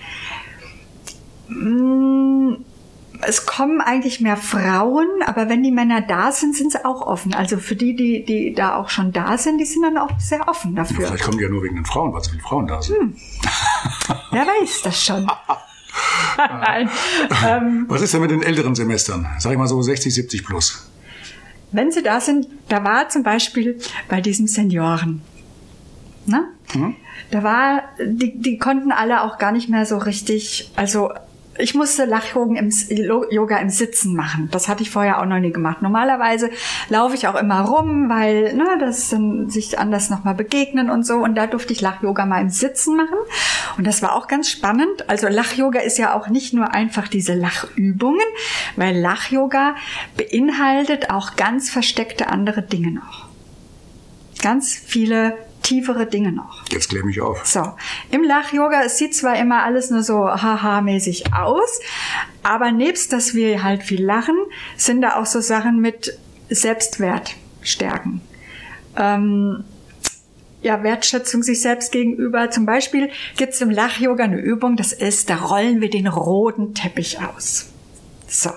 Es 3.27 3.47
kommen 3.47 3.81
eigentlich 3.81 4.21
mehr 4.21 4.37
Frauen, 4.37 5.07
aber 5.25 5.49
wenn 5.49 5.63
die 5.63 5.71
Männer 5.71 6.01
da 6.03 6.31
sind, 6.33 6.57
sind 6.57 6.73
sie 6.73 6.85
auch 6.85 7.03
offen. 7.03 7.35
Also 7.35 7.59
für 7.59 7.77
die, 7.77 7.95
die, 7.97 8.25
die 8.25 8.55
da 8.55 8.77
auch 8.77 8.91
schon 8.91 9.13
da 9.13 9.39
sind, 9.39 9.59
die 9.59 9.65
sind 9.65 9.83
dann 9.83 9.97
auch 9.99 10.11
sehr 10.19 10.47
offen 10.49 10.75
dafür. 10.75 11.07
Vielleicht 11.07 11.25
kommen 11.25 11.39
die 11.39 11.45
ja 11.45 11.51
nur 11.51 11.63
wegen 11.63 11.77
den 11.77 11.87
Frauen, 11.87 12.13
weil 12.13 12.23
so 12.23 12.31
viele 12.31 12.43
Frauen 12.43 12.67
da 12.67 12.83
sind. 12.83 12.99
Hm. 12.99 13.17
Wer 14.31 14.43
weiß 14.47 14.83
das 14.83 15.03
schon. 15.03 15.27
Nein. 16.37 16.91
ähm, 17.47 17.85
Was 17.89 18.03
ist 18.03 18.13
denn 18.13 18.21
mit 18.21 18.31
den 18.31 18.43
älteren 18.43 18.75
Semestern? 18.75 19.27
Sag 19.39 19.53
ich 19.53 19.59
mal 19.59 19.69
so 19.69 19.81
60, 19.81 20.13
70 20.13 20.45
plus. 20.45 20.91
Wenn 21.73 21.91
sie 21.91 22.03
da 22.03 22.21
sind, 22.21 22.47
da 22.69 22.85
war 22.85 23.09
zum 23.09 23.23
Beispiel 23.23 23.79
bei 24.09 24.21
diesem 24.21 24.47
Senioren, 24.47 25.23
ne? 26.27 26.49
Da 27.31 27.43
war, 27.43 27.83
die, 28.05 28.39
die 28.39 28.59
konnten 28.59 28.93
alle 28.93 29.23
auch 29.23 29.39
gar 29.39 29.53
nicht 29.53 29.69
mehr 29.69 29.87
so 29.87 29.99
richtig, 29.99 30.73
also 30.77 31.13
ich 31.59 31.75
musste 31.75 32.05
Lachyoga 32.05 32.59
im, 32.59 32.71
Yoga 33.31 33.59
im 33.59 33.71
Sitzen 33.71 34.15
machen. 34.15 34.49
Das 34.51 34.69
hatte 34.69 34.83
ich 34.83 34.91
vorher 34.91 35.21
auch 35.21 35.27
noch 35.27 35.39
nie 35.39 35.53
gemacht. 35.53 35.83
Normalerweise 35.83 36.51
laufe 36.89 37.15
ich 37.15 37.29
auch 37.29 37.37
immer 37.37 37.61
rum, 37.63 38.09
weil 38.09 38.55
ne, 38.55 38.77
das 38.81 39.11
dann 39.11 39.49
sich 39.49 39.79
anders 39.79 40.11
nochmal 40.11 40.35
begegnen 40.35 40.91
und 40.91 41.05
so. 41.05 41.17
Und 41.17 41.37
da 41.37 41.47
durfte 41.47 41.73
ich 41.73 41.81
Lach-Yoga 41.81 42.27
mal 42.27 42.41
im 42.41 42.51
Sitzen 42.51 42.97
machen. 42.97 43.19
Und 43.79 43.87
das 43.87 44.03
war 44.03 44.15
auch 44.15 44.27
ganz 44.27 44.51
spannend. 44.51 45.09
Also 45.09 45.29
Lach-Yoga 45.29 45.81
ist 45.81 45.99
ja 45.99 46.15
auch 46.15 46.29
nicht 46.29 46.55
nur 46.55 46.73
einfach 46.75 47.09
diese 47.09 47.35
Lachübungen, 47.35 48.27
weil 48.77 48.99
Lach-Yoga 48.99 49.77
beinhaltet 50.17 51.11
auch 51.11 51.37
ganz 51.37 51.71
versteckte 51.71 52.29
andere 52.29 52.63
Dinge 52.63 52.91
noch. 52.91 53.29
Ganz 54.43 54.75
viele 54.75 55.37
tiefere 55.65 56.07
Dinge 56.07 56.31
noch. 56.31 56.63
Jetzt 56.71 56.91
klär 56.91 57.05
mich 57.05 57.21
auf. 57.21 57.45
So, 57.45 57.75
im 58.13 58.23
Lach-Yoga, 58.23 58.83
es 58.85 58.99
sieht 58.99 59.17
zwar 59.17 59.37
immer 59.37 59.65
alles 59.65 59.91
nur 59.91 60.05
so 60.05 60.29
haha-mäßig 60.29 61.35
aus, 61.35 61.81
aber 62.45 62.71
nebst, 62.71 63.13
dass 63.13 63.35
wir 63.35 63.65
halt 63.65 63.83
viel 63.83 64.05
lachen, 64.05 64.37
sind 64.77 65.01
da 65.01 65.17
auch 65.17 65.27
so 65.27 65.41
Sachen 65.41 65.81
mit 65.81 66.17
Selbstwert 66.51 67.35
stärken. 67.63 68.21
Ähm, 68.97 69.65
ja, 70.63 70.83
Wertschätzung 70.83 71.43
sich 71.43 71.61
selbst 71.61 71.93
gegenüber. 71.93 72.51
Zum 72.51 72.65
Beispiel 72.65 73.11
gibt 73.37 73.55
es 73.55 73.61
im 73.61 73.71
Lach-Yoga 73.71 74.25
eine 74.25 74.41
Übung, 74.41 74.77
das 74.77 74.93
ist, 74.93 75.29
da 75.31 75.37
rollen 75.37 75.81
wir 75.81 75.91
den 75.91 76.07
roten 76.07 76.75
Teppich 76.75 77.19
aus. 77.21 77.71
So. 78.29 78.51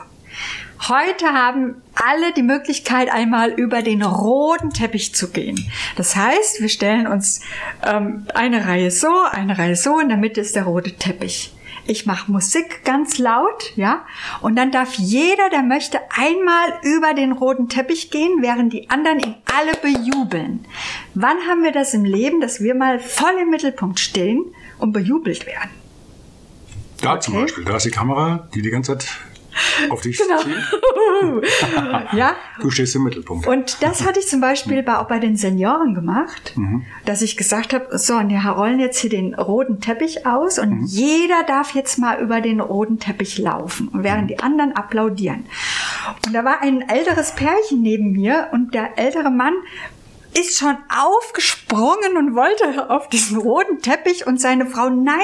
Heute 0.87 1.25
haben 1.27 1.81
alle 2.05 2.33
die 2.33 2.43
Möglichkeit, 2.43 3.11
einmal 3.11 3.51
über 3.51 3.81
den 3.81 4.03
roten 4.03 4.71
Teppich 4.71 5.15
zu 5.15 5.31
gehen. 5.31 5.69
Das 5.95 6.15
heißt, 6.15 6.61
wir 6.61 6.69
stellen 6.69 7.07
uns 7.07 7.41
ähm, 7.85 8.25
eine 8.33 8.65
Reihe 8.65 8.91
so, 8.91 9.11
eine 9.31 9.57
Reihe 9.57 9.75
so, 9.75 9.99
in 9.99 10.09
der 10.09 10.17
Mitte 10.17 10.41
ist 10.41 10.55
der 10.55 10.63
rote 10.63 10.93
Teppich. 10.93 11.53
Ich 11.89 12.05
mache 12.05 12.29
Musik 12.29 12.83
ganz 12.83 13.17
laut, 13.17 13.71
ja, 13.77 14.05
und 14.41 14.57
dann 14.57 14.71
darf 14.71 14.95
jeder, 14.95 15.49
der 15.49 15.63
möchte, 15.63 15.99
einmal 16.09 16.73
über 16.83 17.13
den 17.13 17.31
roten 17.31 17.69
Teppich 17.69 18.11
gehen, 18.11 18.41
während 18.41 18.73
die 18.73 18.89
anderen 18.89 19.19
ihn 19.19 19.35
alle 19.45 19.71
bejubeln. 19.77 20.65
Wann 21.13 21.37
haben 21.47 21.63
wir 21.63 21.71
das 21.71 21.93
im 21.93 22.03
Leben, 22.03 22.41
dass 22.41 22.59
wir 22.59 22.75
mal 22.75 22.99
voll 22.99 23.31
im 23.41 23.49
Mittelpunkt 23.51 24.01
stehen 24.01 24.43
und 24.79 24.91
bejubelt 24.91 25.45
werden? 25.47 25.69
Da 27.01 27.19
zum 27.21 27.35
Okay. 27.35 27.43
Beispiel, 27.43 27.63
da 27.63 27.77
ist 27.77 27.85
die 27.85 27.91
Kamera, 27.91 28.49
die 28.53 28.61
die 28.61 28.69
ganze 28.69 28.97
Zeit 28.97 29.07
auf 29.89 30.01
dich 30.01 30.17
Genau. 30.17 31.41
ja, 32.13 32.35
Du 32.59 32.69
stehst 32.69 32.95
im 32.95 33.03
Mittelpunkt. 33.03 33.47
Und 33.47 33.81
das 33.81 34.05
hatte 34.05 34.19
ich 34.19 34.27
zum 34.27 34.41
Beispiel 34.41 34.83
bei, 34.83 34.97
auch 34.97 35.07
bei 35.07 35.19
den 35.19 35.35
Senioren 35.35 35.93
gemacht, 35.93 36.55
dass 37.05 37.21
ich 37.21 37.37
gesagt 37.37 37.73
habe, 37.73 37.97
so, 37.97 38.15
und 38.15 38.29
wir 38.29 38.39
rollen 38.39 38.79
jetzt 38.79 38.99
hier 38.99 39.09
den 39.09 39.33
roten 39.35 39.79
Teppich 39.79 40.25
aus 40.25 40.59
und 40.59 40.85
jeder 40.85 41.43
darf 41.45 41.73
jetzt 41.75 41.97
mal 41.97 42.19
über 42.19 42.41
den 42.41 42.59
roten 42.59 42.99
Teppich 42.99 43.37
laufen, 43.37 43.89
und 43.89 44.03
während 44.03 44.29
die 44.29 44.39
anderen 44.39 44.75
applaudieren. 44.75 45.45
Und 46.25 46.33
da 46.33 46.43
war 46.43 46.61
ein 46.61 46.87
älteres 46.87 47.33
Pärchen 47.33 47.81
neben 47.81 48.11
mir 48.11 48.47
und 48.51 48.73
der 48.73 48.97
ältere 48.97 49.29
Mann 49.29 49.53
ist 50.33 50.57
schon 50.57 50.77
aufgesprungen 50.89 52.17
und 52.17 52.35
wollte 52.35 52.89
auf 52.89 53.09
diesen 53.09 53.37
roten 53.37 53.81
Teppich 53.81 54.27
und 54.27 54.39
seine 54.39 54.65
Frau, 54.65 54.89
nein, 54.89 55.17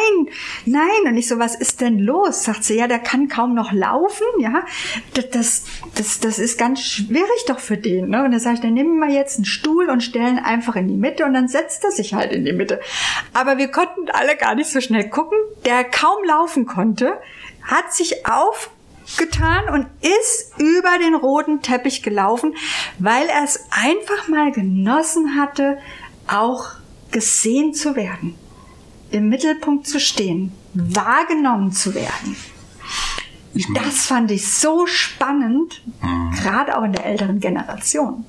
nein. 0.65 1.03
Und 1.05 1.17
ich 1.17 1.27
so, 1.27 1.39
was 1.39 1.55
ist 1.55 1.81
denn 1.81 1.99
los? 1.99 2.43
Sagt 2.43 2.63
sie, 2.63 2.77
ja, 2.77 2.87
der 2.87 2.99
kann 2.99 3.27
kaum 3.27 3.53
noch 3.53 3.71
laufen, 3.71 4.25
ja. 4.39 4.65
Das, 5.13 5.65
das, 5.95 6.19
das, 6.19 6.39
ist 6.39 6.57
ganz 6.57 6.81
schwierig 6.81 7.45
doch 7.47 7.59
für 7.59 7.77
den, 7.77 8.09
ne? 8.09 8.23
Und 8.23 8.31
dann 8.31 8.39
sage 8.39 8.55
ich, 8.55 8.61
dann 8.61 8.73
nehmen 8.73 8.99
wir 8.99 9.13
jetzt 9.13 9.37
einen 9.37 9.45
Stuhl 9.45 9.89
und 9.89 10.01
stellen 10.01 10.39
einfach 10.39 10.75
in 10.75 10.87
die 10.87 10.97
Mitte 10.97 11.25
und 11.25 11.33
dann 11.33 11.47
setzt 11.47 11.83
er 11.83 11.91
sich 11.91 12.13
halt 12.13 12.31
in 12.31 12.45
die 12.45 12.53
Mitte. 12.53 12.79
Aber 13.33 13.57
wir 13.57 13.69
konnten 13.69 14.09
alle 14.11 14.35
gar 14.35 14.55
nicht 14.55 14.69
so 14.69 14.81
schnell 14.81 15.09
gucken. 15.09 15.37
Der 15.65 15.83
kaum 15.83 16.23
laufen 16.25 16.65
konnte, 16.65 17.19
hat 17.63 17.93
sich 17.93 18.25
auf 18.25 18.69
getan 19.17 19.69
und 19.69 19.87
ist 20.01 20.53
über 20.57 20.97
den 20.99 21.15
roten 21.15 21.61
Teppich 21.61 22.03
gelaufen, 22.03 22.55
weil 22.99 23.27
er 23.27 23.43
es 23.43 23.59
einfach 23.71 24.27
mal 24.27 24.51
genossen 24.51 25.39
hatte, 25.39 25.77
auch 26.27 26.67
gesehen 27.11 27.73
zu 27.73 27.95
werden, 27.95 28.35
im 29.11 29.29
Mittelpunkt 29.29 29.87
zu 29.87 29.99
stehen, 29.99 30.51
wahrgenommen 30.73 31.71
zu 31.71 31.93
werden. 31.93 32.35
Das 33.75 34.07
fand 34.07 34.31
ich 34.31 34.51
so 34.51 34.87
spannend, 34.87 35.83
mhm. 36.01 36.31
gerade 36.31 36.77
auch 36.77 36.83
in 36.83 36.93
der 36.93 37.05
älteren 37.05 37.39
Generation. 37.39 38.25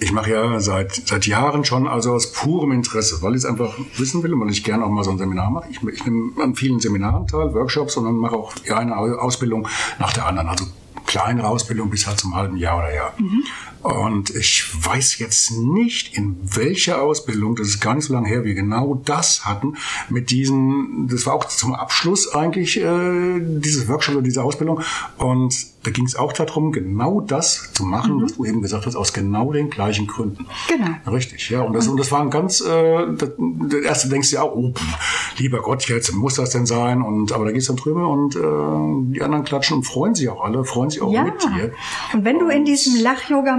Ich 0.00 0.12
mache 0.12 0.30
ja 0.30 0.60
seit, 0.60 0.94
seit 0.94 1.26
Jahren 1.26 1.64
schon, 1.64 1.86
also 1.88 2.12
aus 2.12 2.32
purem 2.32 2.72
Interesse, 2.72 3.20
weil 3.22 3.32
ich 3.32 3.38
es 3.38 3.44
einfach 3.44 3.76
wissen 3.96 4.22
will 4.22 4.34
und 4.34 4.40
weil 4.40 4.50
ich 4.50 4.62
gerne 4.62 4.84
auch 4.84 4.90
mal 4.90 5.02
so 5.04 5.10
ein 5.10 5.18
Seminar 5.18 5.50
mache. 5.50 5.68
Ich, 5.70 5.82
ich 5.82 6.04
nehme 6.04 6.32
an 6.42 6.54
vielen 6.54 6.80
Seminaren 6.80 7.26
teil, 7.26 7.52
Workshops 7.54 7.96
und 7.96 8.04
dann 8.04 8.16
mache 8.16 8.36
auch 8.36 8.52
eine 8.72 8.96
Ausbildung 8.96 9.66
nach 9.98 10.12
der 10.12 10.26
anderen. 10.26 10.48
Also 10.48 10.66
kleinere 11.06 11.48
Ausbildung 11.48 11.90
bis 11.90 12.06
halt 12.06 12.18
zum 12.18 12.34
halben 12.36 12.56
Jahr 12.56 12.78
oder 12.78 12.94
Jahr. 12.94 13.14
Mhm. 13.18 13.42
Und 13.82 14.30
ich 14.30 14.64
weiß 14.84 15.18
jetzt 15.18 15.52
nicht, 15.52 16.16
in 16.16 16.36
welcher 16.42 17.02
Ausbildung, 17.02 17.54
das 17.56 17.68
ist 17.68 17.80
gar 17.80 17.94
nicht 17.94 18.04
so 18.04 18.12
lange 18.12 18.28
her, 18.28 18.44
wir 18.44 18.54
genau 18.54 19.00
das 19.04 19.44
hatten, 19.44 19.76
mit 20.08 20.30
diesen, 20.30 21.06
das 21.08 21.26
war 21.26 21.34
auch 21.34 21.44
zum 21.44 21.74
Abschluss 21.74 22.34
eigentlich 22.34 22.80
äh, 22.80 23.40
dieses 23.40 23.88
Workshop 23.88 24.16
oder 24.16 24.24
diese 24.24 24.42
Ausbildung. 24.42 24.80
Und 25.16 25.54
da 25.84 25.92
ging 25.92 26.04
es 26.04 26.16
auch 26.16 26.32
darum, 26.32 26.72
genau 26.72 27.20
das 27.20 27.72
zu 27.72 27.84
machen, 27.84 28.16
mhm. 28.16 28.22
was 28.22 28.34
du 28.34 28.44
eben 28.44 28.62
gesagt 28.62 28.84
hast, 28.86 28.96
aus 28.96 29.12
genau 29.12 29.52
den 29.52 29.70
gleichen 29.70 30.06
Gründen. 30.06 30.46
Genau. 30.68 31.14
Richtig, 31.14 31.48
ja. 31.50 31.62
Und 31.62 31.72
das, 31.72 31.86
und 31.86 31.98
das 31.98 32.10
war 32.10 32.20
ein 32.20 32.30
ganz, 32.30 32.60
äh, 32.60 33.06
das, 33.16 33.30
das 33.38 33.80
erste 33.80 34.08
denkst 34.08 34.30
du 34.30 34.36
ja 34.36 34.42
auch, 34.42 34.54
oh, 34.54 34.72
pff, 34.72 35.38
lieber 35.38 35.62
Gott, 35.62 35.88
jetzt 35.88 36.12
muss 36.12 36.34
das 36.34 36.50
denn 36.50 36.66
sein? 36.66 37.00
Und 37.00 37.32
aber 37.32 37.44
da 37.44 37.52
gehst 37.52 37.68
du 37.68 37.74
dann 37.74 37.82
drüber 37.82 38.08
und 38.08 38.34
äh, 38.34 39.14
die 39.14 39.22
anderen 39.22 39.44
klatschen 39.44 39.78
und 39.78 39.84
freuen 39.84 40.14
sich 40.14 40.28
auch 40.28 40.44
alle, 40.44 40.64
freuen 40.64 40.90
sich 40.90 41.00
auch 41.00 41.12
ja. 41.12 41.24
mit 41.24 41.42
dir. 41.42 41.72
Und 42.12 42.24
wenn 42.24 42.38
du 42.38 42.48
in 42.48 42.64
diesem 42.64 42.96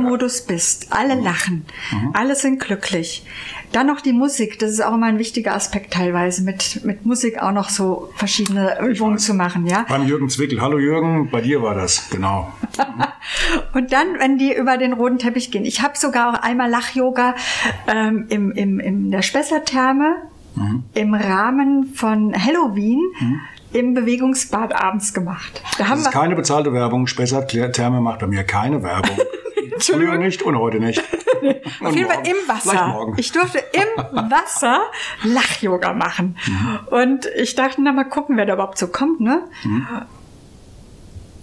Lach-Yoga-Modus 0.09 0.41
bist, 0.41 0.87
alle 0.91 1.15
mhm. 1.15 1.23
lachen, 1.23 1.65
mhm. 1.91 2.11
alle 2.13 2.35
sind 2.35 2.59
glücklich. 2.59 3.25
Dann 3.71 3.87
noch 3.87 4.01
die 4.01 4.13
Musik, 4.13 4.57
das 4.57 4.71
ist 4.71 4.81
auch 4.81 4.95
immer 4.95 5.05
ein 5.05 5.19
wichtiger 5.19 5.53
Aspekt 5.53 5.93
teilweise, 5.93 6.43
mit, 6.43 6.83
mit 6.83 7.05
Musik 7.05 7.41
auch 7.41 7.51
noch 7.51 7.69
so 7.69 8.09
verschiedene 8.15 8.79
Übungen 8.81 9.19
zu 9.19 9.35
machen, 9.35 9.67
ja. 9.67 9.85
Beim 9.87 10.07
Jürgen 10.07 10.29
Zwickel. 10.29 10.59
Hallo 10.59 10.79
Jürgen, 10.79 11.29
bei 11.29 11.41
dir 11.41 11.61
war 11.61 11.75
das, 11.75 12.09
genau. 12.09 12.51
und 13.73 13.93
dann, 13.93 14.19
wenn 14.19 14.37
die 14.37 14.55
über 14.55 14.77
den 14.77 14.93
roten 14.93 15.19
Teppich 15.19 15.51
gehen. 15.51 15.65
Ich 15.65 15.81
habe 15.81 15.97
sogar 15.97 16.31
auch 16.31 16.41
einmal 16.41 16.69
Lach-Yoga 16.69 17.35
ähm, 17.87 18.25
im, 18.29 18.51
im, 18.51 18.79
in 18.79 19.11
der 19.11 19.21
Spessartherme 19.21 20.15
mhm. 20.55 20.83
im 20.95 21.13
Rahmen 21.13 21.93
von 21.93 22.33
Halloween. 22.33 23.01
Mhm 23.19 23.39
im 23.73 23.93
Bewegungsbad 23.93 24.73
abends 24.73 25.13
gemacht. 25.13 25.61
Da 25.77 25.89
das 25.89 26.01
ist 26.01 26.11
keine 26.11 26.35
bezahlte 26.35 26.73
Werbung. 26.73 27.07
Spessart 27.07 27.49
Therme 27.49 28.01
macht 28.01 28.19
bei 28.19 28.27
mir 28.27 28.43
keine 28.43 28.83
Werbung. 28.83 29.17
Früher 29.79 30.17
nicht 30.17 30.41
und 30.41 30.57
heute 30.57 30.79
nicht. 30.79 30.99
Auf 31.81 31.95
jeden 31.95 32.09
Fall 32.09 32.27
im 32.27 32.47
Wasser. 32.47 33.13
Ich 33.17 33.31
durfte 33.31 33.59
im 33.71 34.03
Wasser 34.29 34.81
Lach-Yoga 35.23 35.93
machen. 35.93 36.37
Mhm. 36.45 36.79
Und 36.87 37.25
ich 37.37 37.55
dachte, 37.55 37.81
na 37.81 37.91
mal 37.91 38.03
gucken, 38.03 38.37
wer 38.37 38.45
da 38.45 38.53
überhaupt 38.53 38.77
so 38.77 38.87
kommt, 38.87 39.21
ne? 39.21 39.43
Mhm. 39.63 39.87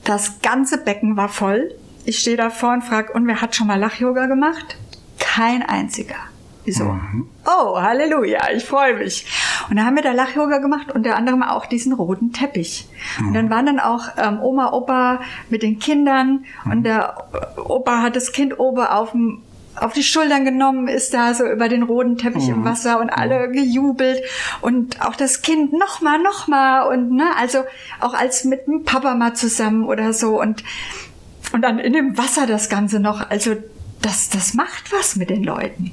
Das 0.05 0.41
ganze 0.41 0.79
Becken 0.79 1.17
war 1.17 1.29
voll. 1.29 1.75
Ich 2.05 2.19
stehe 2.21 2.37
davor 2.37 2.75
und 2.75 2.85
frage, 2.85 3.13
und 3.13 3.27
wer 3.27 3.41
hat 3.41 3.57
schon 3.57 3.67
mal 3.67 3.79
Lach-Yoga 3.79 4.27
gemacht? 4.27 4.77
Kein 5.19 5.63
einziger. 5.63 6.15
Ich 6.65 6.77
so, 6.77 6.85
mhm. 6.85 7.29
oh, 7.45 7.81
Halleluja, 7.81 8.51
ich 8.55 8.65
freue 8.65 8.95
mich. 8.95 9.27
Und 9.69 9.77
dann 9.77 9.87
haben 9.87 9.97
wir 9.97 10.03
da 10.03 10.13
Lach-Yoga 10.13 10.59
gemacht, 10.59 10.93
unter 10.93 11.17
anderem 11.17 11.43
auch 11.43 11.67
diesen 11.67 11.93
roten 11.93 12.33
Teppich. 12.33 12.89
Mhm. 13.21 13.29
Und 13.29 13.35
dann 13.35 13.51
waren 13.51 13.67
dann 13.67 13.81
auch 13.81 14.09
ähm, 14.17 14.41
Oma, 14.41 14.73
Opa 14.73 15.21
mit 15.51 15.63
den 15.63 15.79
Kindern 15.79 16.45
mhm. 16.65 16.73
und 16.73 16.83
der 16.85 17.17
Opa 17.57 18.03
hat 18.03 18.17
das 18.17 18.33
Kind 18.33 18.59
oben 18.59 18.87
auf 18.87 19.13
dem 19.13 19.43
auf 19.79 19.93
die 19.93 20.03
Schultern 20.03 20.47
genommen, 20.47 20.89
ist 20.89 21.13
da 21.13 21.35
so 21.35 21.47
über 21.47 21.69
den 21.69 21.83
roten 21.83 22.17
Teppich 22.17 22.49
im 22.49 22.61
mhm. 22.61 22.65
Wasser 22.65 22.99
und 22.99 23.11
alle 23.11 23.49
mhm. 23.49 23.53
gejubelt 23.53 24.23
und 24.63 25.05
auch 25.05 25.15
das 25.15 25.43
Kind 25.43 25.75
nochmal, 25.75 26.19
nochmal 26.19 26.89
und 26.91 27.13
ne, 27.13 27.27
also 27.39 27.59
auch 28.01 28.15
als 28.15 28.45
mit 28.45 28.67
dem 28.67 28.85
Papa 28.85 29.15
mal 29.15 29.35
zusammen 29.35 29.85
oder 29.85 30.15
so 30.15 30.41
und 30.41 30.65
und 31.53 31.63
dann 31.63 31.79
in 31.79 31.93
dem 31.93 32.19
Wasser 32.19 32.47
das 32.47 32.69
Ganze 32.69 33.01
noch, 33.01 33.31
also 33.31 33.55
das, 34.03 34.29
das 34.31 34.55
macht 34.55 34.93
was 34.93 35.17
mit 35.17 35.31
den 35.31 35.45
Leuten. 35.45 35.93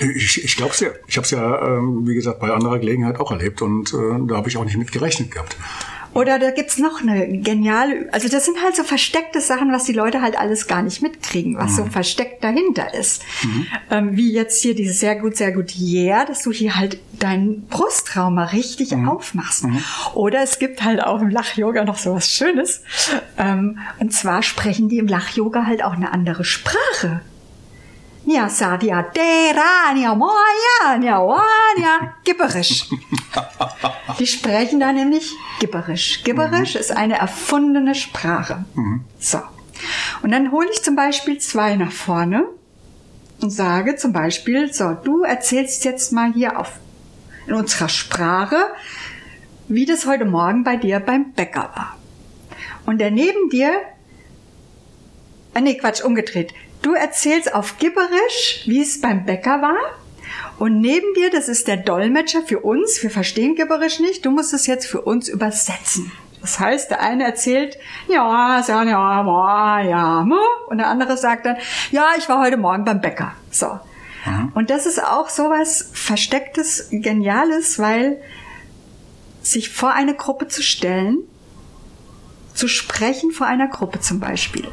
Ich, 0.00 0.44
ich 0.44 0.56
glaube 0.56 0.72
es 0.72 0.80
ja. 0.80 0.88
Ich 1.06 1.16
habe 1.16 1.24
es 1.24 1.30
ja, 1.30 1.66
ähm, 1.66 2.06
wie 2.06 2.14
gesagt, 2.14 2.40
bei 2.40 2.50
anderer 2.50 2.78
Gelegenheit 2.78 3.18
auch 3.18 3.30
erlebt 3.30 3.62
und 3.62 3.92
äh, 3.92 4.26
da 4.26 4.36
habe 4.36 4.48
ich 4.48 4.56
auch 4.56 4.64
nicht 4.64 4.76
mit 4.76 4.92
gerechnet 4.92 5.30
gehabt. 5.30 5.56
Oder 6.14 6.38
da 6.38 6.50
gibt's 6.50 6.78
noch 6.78 7.02
eine 7.02 7.28
geniale, 7.28 8.08
also 8.12 8.28
das 8.28 8.44
sind 8.44 8.62
halt 8.62 8.74
so 8.74 8.82
versteckte 8.82 9.40
Sachen, 9.40 9.70
was 9.72 9.84
die 9.84 9.92
Leute 9.92 10.22
halt 10.22 10.38
alles 10.38 10.66
gar 10.66 10.82
nicht 10.82 11.02
mitkriegen, 11.02 11.56
was 11.56 11.72
mhm. 11.72 11.76
so 11.76 11.84
versteckt 11.84 12.42
dahinter 12.42 12.94
ist. 12.94 13.22
Mhm. 13.44 13.66
Ähm, 13.90 14.16
wie 14.16 14.32
jetzt 14.32 14.62
hier 14.62 14.74
dieses 14.74 15.00
sehr 15.00 15.16
gut, 15.16 15.36
sehr 15.36 15.52
gut 15.52 15.74
Yeah, 15.78 16.24
dass 16.24 16.42
du 16.42 16.50
hier 16.50 16.76
halt 16.76 16.98
deinen 17.18 17.66
Brustraum 17.66 18.36
mal 18.36 18.46
richtig 18.46 18.92
mhm. 18.92 19.08
aufmachst. 19.08 19.64
Mhm. 19.64 19.78
Oder 20.14 20.42
es 20.42 20.58
gibt 20.58 20.82
halt 20.82 21.02
auch 21.04 21.20
im 21.20 21.28
Lach-Yoga 21.28 21.84
noch 21.84 21.98
so 21.98 22.14
was 22.14 22.28
Schönes. 22.30 22.82
Ähm, 23.36 23.78
und 23.98 24.12
zwar 24.12 24.42
sprechen 24.42 24.88
die 24.88 24.98
im 24.98 25.06
Lach-Yoga 25.06 25.66
halt 25.66 25.84
auch 25.84 25.92
eine 25.92 26.12
andere 26.12 26.44
Sprache. 26.44 27.20
Ja, 28.30 28.46
Sadia, 28.50 29.04
Derania, 29.04 30.14
Moja, 30.14 31.00
Wanya, 31.00 32.16
Gibberisch. 32.24 32.90
Die 34.18 34.26
sprechen 34.26 34.80
da 34.80 34.92
nämlich 34.92 35.34
Gibberisch. 35.60 36.22
Gibberisch 36.24 36.74
mhm. 36.74 36.80
ist 36.80 36.94
eine 36.94 37.18
erfundene 37.18 37.94
Sprache. 37.94 38.66
Mhm. 38.74 39.04
So. 39.18 39.38
Und 40.20 40.32
dann 40.32 40.52
hole 40.52 40.68
ich 40.70 40.82
zum 40.82 40.94
Beispiel 40.94 41.38
zwei 41.38 41.76
nach 41.76 41.90
vorne 41.90 42.44
und 43.40 43.48
sage 43.48 43.96
zum 43.96 44.12
Beispiel, 44.12 44.74
so, 44.74 44.92
du 44.92 45.22
erzählst 45.22 45.86
jetzt 45.86 46.12
mal 46.12 46.30
hier 46.34 46.60
auf, 46.60 46.72
in 47.46 47.54
unserer 47.54 47.88
Sprache, 47.88 48.58
wie 49.68 49.86
das 49.86 50.04
heute 50.04 50.26
Morgen 50.26 50.64
bei 50.64 50.76
dir 50.76 51.00
beim 51.00 51.32
Bäcker 51.32 51.70
war. 51.74 51.96
Und 52.84 52.98
der 52.98 53.10
neben 53.10 53.48
dir, 53.48 53.72
äh, 55.54 55.62
nee, 55.62 55.78
Quatsch, 55.78 56.02
umgedreht. 56.02 56.52
Du 56.82 56.94
erzählst 56.94 57.54
auf 57.54 57.78
Gibberisch, 57.78 58.62
wie 58.66 58.82
es 58.82 59.00
beim 59.00 59.24
Bäcker 59.24 59.62
war. 59.62 59.78
Und 60.58 60.80
neben 60.80 61.14
dir, 61.14 61.30
das 61.30 61.48
ist 61.48 61.68
der 61.68 61.76
Dolmetscher 61.76 62.42
für 62.42 62.60
uns, 62.60 63.02
wir 63.02 63.10
verstehen 63.10 63.54
Gibberisch 63.54 64.00
nicht, 64.00 64.24
du 64.24 64.30
musst 64.30 64.52
es 64.52 64.66
jetzt 64.66 64.86
für 64.86 65.00
uns 65.00 65.28
übersetzen. 65.28 66.10
Das 66.40 66.60
heißt, 66.60 66.90
der 66.90 67.00
eine 67.00 67.24
erzählt, 67.24 67.78
ja, 68.08 68.60
ja, 68.66 68.82
ja, 68.84 69.82
ja, 69.82 70.26
und 70.68 70.78
der 70.78 70.86
andere 70.86 71.16
sagt 71.16 71.46
dann, 71.46 71.56
ja, 71.90 72.10
ich 72.16 72.28
war 72.28 72.40
heute 72.40 72.56
Morgen 72.56 72.84
beim 72.84 73.00
Bäcker. 73.00 73.34
So. 73.50 73.78
Mhm. 74.24 74.52
Und 74.54 74.70
das 74.70 74.86
ist 74.86 75.02
auch 75.02 75.28
sowas 75.28 75.90
Verstecktes, 75.92 76.88
Geniales, 76.90 77.78
weil 77.78 78.20
sich 79.42 79.70
vor 79.70 79.92
eine 79.92 80.14
Gruppe 80.14 80.48
zu 80.48 80.62
stellen, 80.62 81.18
zu 82.54 82.68
sprechen 82.68 83.30
vor 83.30 83.46
einer 83.46 83.68
Gruppe 83.68 84.00
zum 84.00 84.20
Beispiel, 84.20 84.68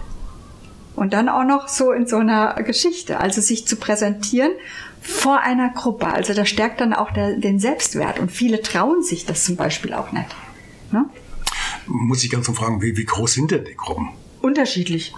und 0.95 1.13
dann 1.13 1.29
auch 1.29 1.43
noch 1.43 1.67
so 1.67 1.91
in 1.91 2.07
so 2.07 2.17
einer 2.17 2.53
Geschichte, 2.63 3.19
also 3.19 3.41
sich 3.41 3.67
zu 3.67 3.75
präsentieren 3.75 4.51
vor 5.01 5.41
einer 5.41 5.69
Gruppe. 5.69 6.07
Also 6.07 6.33
das 6.33 6.49
stärkt 6.49 6.81
dann 6.81 6.93
auch 6.93 7.11
der, 7.11 7.37
den 7.37 7.59
Selbstwert. 7.59 8.19
Und 8.19 8.31
viele 8.31 8.61
trauen 8.61 9.03
sich 9.03 9.25
das 9.25 9.43
zum 9.43 9.55
Beispiel 9.55 9.93
auch 9.93 10.11
nicht. 10.11 10.27
Ne? 10.91 11.05
Muss 11.85 12.23
ich 12.23 12.31
ganz 12.31 12.47
fragen, 12.49 12.81
wie, 12.81 12.97
wie 12.97 13.05
groß 13.05 13.33
sind 13.33 13.51
denn 13.51 13.65
die 13.65 13.75
Gruppen? 13.75 14.09
Unterschiedlich. 14.41 15.13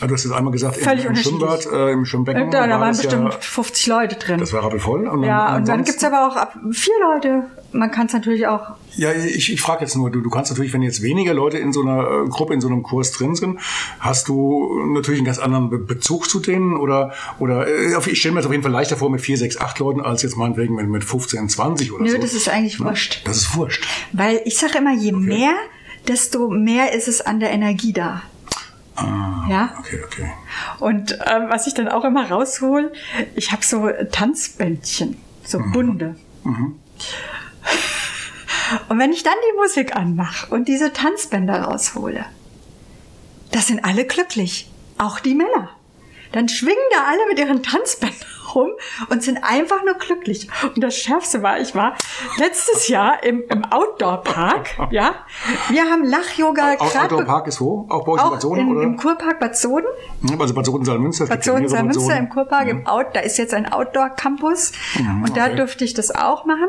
Ah, 0.00 0.06
du 0.06 0.14
hast 0.14 0.24
jetzt 0.24 0.32
einmal 0.34 0.52
gesagt, 0.52 0.76
Völlig 0.76 1.06
im, 1.06 1.12
im 1.12 1.16
Schwimmbad, 1.16 1.66
äh, 1.66 1.92
im 1.92 2.04
Schwimmbecken. 2.04 2.50
Da, 2.50 2.66
da 2.66 2.74
war 2.74 2.80
waren 2.80 2.96
bestimmt 2.96 3.32
ja, 3.32 3.40
50 3.40 3.86
Leute 3.86 4.16
drin. 4.16 4.38
Das 4.38 4.52
war 4.52 4.62
rappelvoll. 4.62 5.08
Und 5.08 5.22
ja, 5.22 5.56
und 5.56 5.66
dann 5.68 5.84
gibt's 5.84 6.04
aber 6.04 6.26
auch 6.26 6.72
vier 6.72 6.94
Leute. 7.00 7.44
Man 7.76 7.90
kann 7.90 8.06
es 8.06 8.12
natürlich 8.12 8.46
auch. 8.46 8.76
Ja, 8.96 9.12
ich, 9.12 9.52
ich 9.52 9.60
frage 9.60 9.82
jetzt 9.82 9.96
nur, 9.96 10.10
du, 10.10 10.20
du 10.20 10.30
kannst 10.30 10.50
natürlich, 10.50 10.72
wenn 10.72 10.82
jetzt 10.82 11.02
weniger 11.02 11.34
Leute 11.34 11.58
in 11.58 11.72
so 11.72 11.82
einer 11.82 12.24
äh, 12.24 12.28
Gruppe, 12.28 12.54
in 12.54 12.60
so 12.60 12.68
einem 12.68 12.82
Kurs 12.82 13.12
drin 13.12 13.34
sind, 13.34 13.60
hast 14.00 14.28
du 14.28 14.86
natürlich 14.94 15.20
einen 15.20 15.26
ganz 15.26 15.38
anderen 15.38 15.70
Be 15.70 15.78
Bezug 15.78 16.28
zu 16.28 16.40
denen 16.40 16.76
oder, 16.76 17.12
oder 17.38 17.66
äh, 17.66 18.10
ich 18.10 18.18
stelle 18.18 18.34
mir 18.34 18.40
das 18.40 18.46
auf 18.46 18.52
jeden 18.52 18.62
Fall 18.62 18.72
leichter 18.72 18.96
vor 18.96 19.10
mit 19.10 19.20
vier, 19.20 19.36
sechs, 19.36 19.58
acht 19.58 19.78
Leuten 19.78 20.00
als 20.00 20.22
jetzt 20.22 20.36
meinetwegen 20.36 20.74
mit, 20.74 20.88
mit 20.88 21.04
15, 21.04 21.48
20 21.48 21.92
oder 21.92 22.04
Nö, 22.04 22.10
so. 22.10 22.16
Nö, 22.16 22.22
das 22.22 22.34
ist 22.34 22.48
eigentlich 22.48 22.80
wurscht. 22.80 23.22
Das 23.24 23.36
ist 23.36 23.56
wurscht. 23.56 23.86
Weil 24.12 24.40
ich 24.44 24.58
sage 24.58 24.78
immer, 24.78 24.94
je 24.94 25.12
okay. 25.12 25.22
mehr, 25.22 25.54
desto 26.08 26.48
mehr 26.48 26.92
ist 26.92 27.08
es 27.08 27.20
an 27.20 27.40
der 27.40 27.50
Energie 27.50 27.92
da. 27.92 28.22
Ah, 28.96 29.46
Ja. 29.48 29.74
Okay, 29.78 30.00
okay. 30.04 30.30
Und 30.80 31.12
ähm, 31.12 31.44
was 31.48 31.66
ich 31.66 31.74
dann 31.74 31.88
auch 31.88 32.04
immer 32.04 32.30
raushol, 32.30 32.92
ich 33.34 33.52
habe 33.52 33.62
so 33.64 33.88
Tanzbändchen, 34.10 35.16
so 35.44 35.60
bunte. 35.72 36.16
Und 38.88 38.98
wenn 38.98 39.12
ich 39.12 39.22
dann 39.22 39.34
die 39.50 39.56
Musik 39.56 39.94
anmache 39.94 40.52
und 40.52 40.68
diese 40.68 40.92
Tanzbänder 40.92 41.62
raushole, 41.62 42.24
das 43.52 43.68
sind 43.68 43.84
alle 43.84 44.04
glücklich, 44.04 44.70
auch 44.98 45.20
die 45.20 45.34
Männer. 45.34 45.70
Dann 46.32 46.48
schwingen 46.48 46.76
da 46.92 47.04
alle 47.04 47.26
mit 47.28 47.38
ihren 47.38 47.62
Tanzbändern 47.62 48.35
rum 48.56 48.70
und 49.10 49.22
sind 49.22 49.38
einfach 49.44 49.84
nur 49.84 49.94
glücklich. 49.94 50.48
Und 50.74 50.82
das 50.82 50.96
Schärfste 50.96 51.42
war, 51.42 51.60
ich 51.60 51.74
war 51.74 51.94
letztes 52.38 52.88
Jahr 52.88 53.22
im, 53.22 53.44
im 53.48 53.64
Outdoor-Park, 53.66 54.70
ja. 54.90 55.14
Wir 55.68 55.84
haben 55.84 56.04
Lach-Yoga 56.04 56.72
Out- 56.72 56.78
grad 56.78 57.02
Outdoor 57.04 57.18
be- 57.20 57.24
Park 57.26 57.46
ist 57.46 57.60
wo? 57.60 57.86
Auch 57.88 58.04
bei 58.04 58.12
euch 58.12 58.20
in 58.20 58.26
auch 58.26 58.30
Bad 58.32 58.40
Soden, 58.42 58.60
in, 58.60 58.68
oder? 58.76 58.82
im 58.82 58.96
Kurpark 58.96 59.38
Bad 59.38 59.56
Soden. 59.56 59.86
Also 60.40 60.54
Bad 60.54 60.66
Soden-Salmünster. 60.66 61.24
es 61.24 61.30
Bad 61.30 61.46
ja 61.46 61.52
Soden, 61.52 61.70
Bad 61.70 61.82
Münster 61.84 62.00
Soden. 62.02 62.16
im 62.16 62.28
Kurpark, 62.30 62.68
im 62.68 62.86
Out, 62.86 63.06
da 63.14 63.20
ist 63.20 63.36
jetzt 63.38 63.54
ein 63.54 63.70
Outdoor-Campus 63.72 64.72
und 65.24 65.36
da 65.36 65.46
okay. 65.46 65.56
durfte 65.56 65.84
ich 65.84 65.94
das 65.94 66.10
auch 66.14 66.44
machen. 66.46 66.68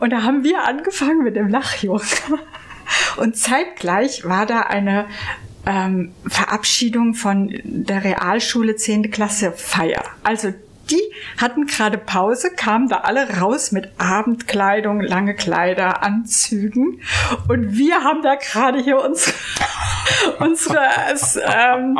Und 0.00 0.10
da 0.10 0.22
haben 0.24 0.42
wir 0.44 0.64
angefangen 0.64 1.22
mit 1.22 1.36
dem 1.36 1.48
Lach-Yoga. 1.48 2.02
Und 3.16 3.36
zeitgleich 3.36 4.24
war 4.28 4.44
da 4.44 4.60
eine 4.62 5.06
ähm, 5.66 6.12
Verabschiedung 6.26 7.14
von 7.14 7.52
der 7.64 8.02
Realschule 8.04 8.74
10. 8.76 9.10
Klasse 9.12 9.52
Feier. 9.52 10.02
Also 10.24 10.52
die 10.92 11.12
hatten 11.40 11.66
gerade 11.66 11.98
Pause, 11.98 12.50
kamen 12.54 12.88
da 12.88 12.98
alle 12.98 13.38
raus 13.40 13.72
mit 13.72 13.90
Abendkleidung, 13.98 15.00
lange 15.00 15.34
Kleider, 15.34 16.02
Anzügen. 16.02 17.00
Und 17.48 17.76
wir 17.76 18.04
haben 18.04 18.22
da 18.22 18.34
gerade 18.36 18.78
hier 18.82 18.98
unsere, 19.04 19.34
unsere 20.38 20.78
ähm, 21.46 21.98